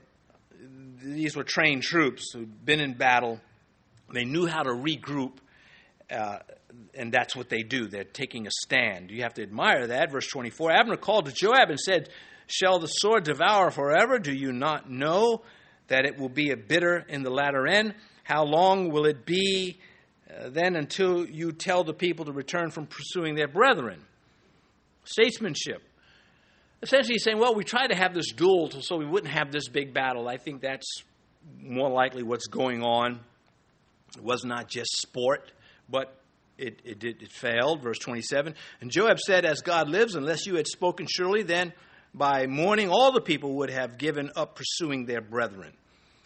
[1.04, 3.40] these were trained troops who'd been in battle.
[4.14, 5.34] They knew how to regroup,
[6.10, 6.40] uh,
[6.94, 7.88] and that's what they do.
[7.88, 9.12] They're taking a stand.
[9.12, 10.12] You have to admire that.
[10.12, 12.10] Verse 24 Abner called to Joab and said,
[12.48, 14.20] Shall the sword devour forever?
[14.20, 15.42] Do you not know
[15.88, 17.96] that it will be a bitter in the latter end?
[18.24, 19.78] How long will it be
[20.30, 24.02] uh, then until you tell the people to return from pursuing their brethren?
[25.06, 25.82] Statesmanship.
[26.82, 29.94] Essentially, saying, well, we tried to have this duel so we wouldn't have this big
[29.94, 30.28] battle.
[30.28, 31.04] I think that's
[31.62, 33.22] more likely what's going on.
[34.16, 35.52] It was not just sport,
[35.90, 36.16] but
[36.58, 37.82] it, it, it, it failed.
[37.82, 41.74] Verse 27 And Joab said, As God lives, unless you had spoken surely, then
[42.14, 45.74] by morning all the people would have given up pursuing their brethren.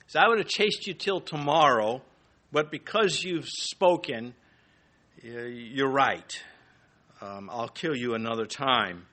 [0.08, 2.02] So I would have chased you till tomorrow,
[2.52, 4.34] but because you've spoken,
[5.24, 6.42] you're right.
[7.22, 9.06] Um, I'll kill you another time,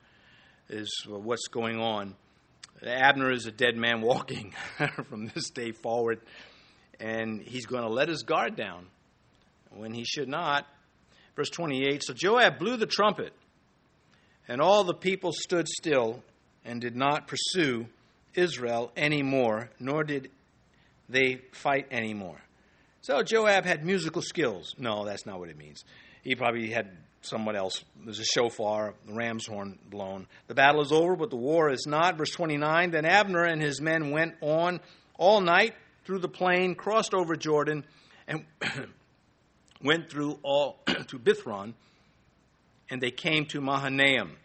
[0.69, 2.15] is what's going on.
[2.81, 4.53] Abner is a dead man walking
[5.09, 6.21] from this day forward,
[7.01, 8.87] and he's going to let his guard down
[9.71, 10.65] when he should not.
[11.35, 13.33] Verse 28 So Joab blew the trumpet,
[14.47, 16.23] and all the people stood still
[16.63, 17.87] and did not pursue
[18.35, 20.31] Israel anymore, nor did
[21.09, 22.39] they fight anymore.
[23.01, 24.75] So Joab had musical skills.
[24.77, 25.83] No, that's not what it means.
[26.23, 26.91] He probably had
[27.21, 27.83] someone else.
[28.03, 30.27] There's a shofar, the ram's horn blown.
[30.47, 32.17] The battle is over, but the war is not.
[32.17, 34.79] Verse 29 Then Abner and his men went on
[35.17, 35.73] all night
[36.05, 37.83] through the plain, crossed over Jordan,
[38.27, 38.45] and
[39.83, 41.73] went through all to Bithron,
[42.89, 44.37] and they came to Mahanaim.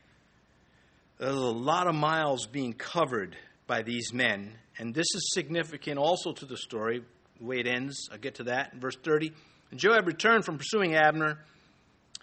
[1.18, 3.36] There's a lot of miles being covered
[3.68, 7.04] by these men, and this is significant also to the story,
[7.38, 8.08] the way it ends.
[8.10, 9.32] I'll get to that in verse 30.
[9.70, 11.38] And Joab returned from pursuing Abner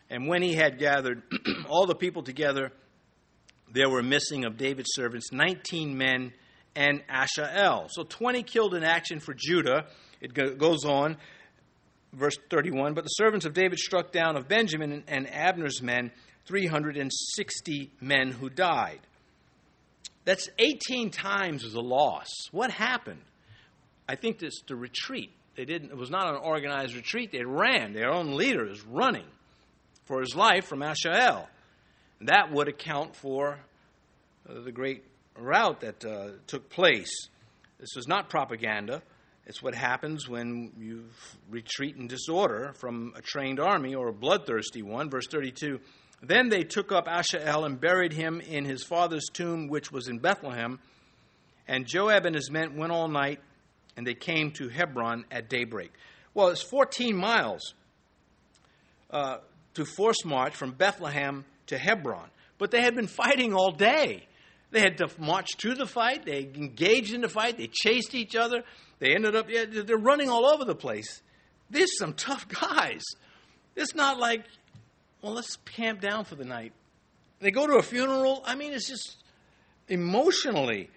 [0.10, 1.22] and when he had gathered
[1.70, 2.72] all the people together,
[3.72, 6.34] there were missing of David's servants 19 men
[6.76, 7.88] and Asahel.
[7.90, 9.86] So 20 killed in action for Judah.
[10.22, 11.18] It goes on,
[12.14, 12.94] verse 31.
[12.94, 16.12] But the servants of David struck down of Benjamin and Abner's men
[16.46, 19.00] 360 men who died.
[20.26, 22.28] That's 18 times the loss.
[22.52, 23.22] What happened?
[24.08, 25.32] I think this the retreat.
[25.56, 25.92] They didn't.
[25.92, 27.32] It was not an organized retreat.
[27.32, 27.94] They ran.
[27.94, 29.26] Their own leader is running
[30.10, 31.48] for his life from Asahel.
[32.22, 33.60] That would account for
[34.50, 35.04] uh, the great
[35.38, 37.12] rout that uh, took place.
[37.80, 39.04] This was not propaganda.
[39.46, 41.06] It's what happens when you
[41.50, 45.12] retreat in disorder from a trained army or a bloodthirsty one.
[45.12, 45.80] Verse 32
[46.24, 50.18] Then they took up Asahel and buried him in his father's tomb, which was in
[50.18, 50.80] Bethlehem.
[51.68, 53.42] And Joab and his men went all night,
[53.96, 55.92] and they came to Hebron at daybreak.
[56.34, 57.76] Well, it's 14 miles.
[59.12, 59.38] Uh,
[59.80, 62.30] to force march from Bethlehem to Hebron.
[62.58, 64.28] But they had been fighting all day.
[64.72, 66.26] They had to march to the fight.
[66.26, 67.58] They engaged in the fight.
[67.58, 68.64] They chased each other.
[69.00, 71.22] They ended up, yeah, they're running all over the place.
[71.70, 73.04] There's some tough guys.
[73.78, 74.44] It's not like,
[75.22, 76.74] well, let's camp down for the night.
[77.40, 78.44] They go to a funeral.
[78.46, 79.16] I mean, it's just
[79.88, 80.90] emotionally,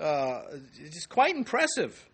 [0.00, 0.42] uh,
[0.78, 2.08] it's just quite impressive.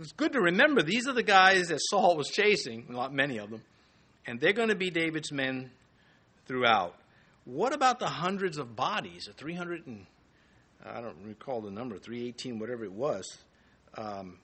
[0.00, 3.48] It's good to remember these are the guys that Saul was chasing, not many of
[3.48, 3.62] them
[4.26, 5.70] and they're going to be David's men
[6.46, 6.94] throughout.
[7.44, 10.06] What about the hundreds of bodies, the 300 and
[10.84, 13.24] I don't recall the number, 318, whatever it was,
[13.98, 14.38] um,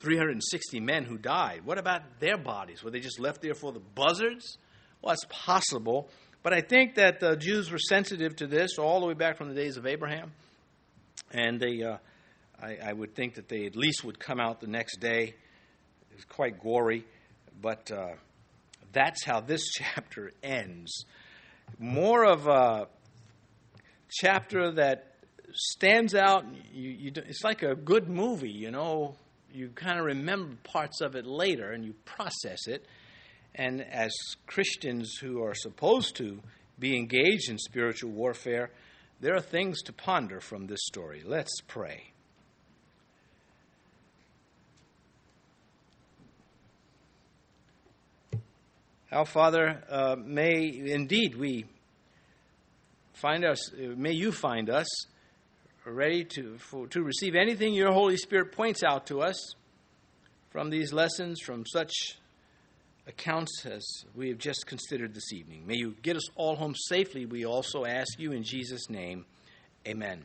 [0.00, 1.62] 360 men who died?
[1.64, 2.82] What about their bodies?
[2.82, 4.58] Were they just left there for the buzzards?
[5.00, 6.08] Well, it's possible,
[6.42, 9.48] But I think that the Jews were sensitive to this all the way back from
[9.48, 10.32] the days of Abraham.
[11.30, 11.96] And they, uh,
[12.62, 15.34] I, I, would think that they at least would come out the next day.
[16.10, 17.06] It was quite gory.
[17.60, 18.14] But uh,
[18.94, 21.04] that's how this chapter ends.
[21.78, 22.88] More of a
[24.10, 25.14] chapter that
[25.52, 26.44] stands out.
[26.72, 29.16] You, you, it's like a good movie, you know.
[29.52, 32.86] You kind of remember parts of it later and you process it.
[33.54, 34.12] And as
[34.46, 36.40] Christians who are supposed to
[36.78, 38.70] be engaged in spiritual warfare,
[39.20, 41.22] there are things to ponder from this story.
[41.24, 42.13] Let's pray.
[49.12, 51.66] Our Father, uh, may indeed we
[53.12, 54.86] find us, may you find us
[55.84, 59.54] ready to, for, to receive anything your Holy Spirit points out to us
[60.50, 61.92] from these lessons, from such
[63.06, 63.84] accounts as
[64.14, 65.66] we have just considered this evening.
[65.66, 69.26] May you get us all home safely, we also ask you in Jesus' name.
[69.86, 70.24] Amen.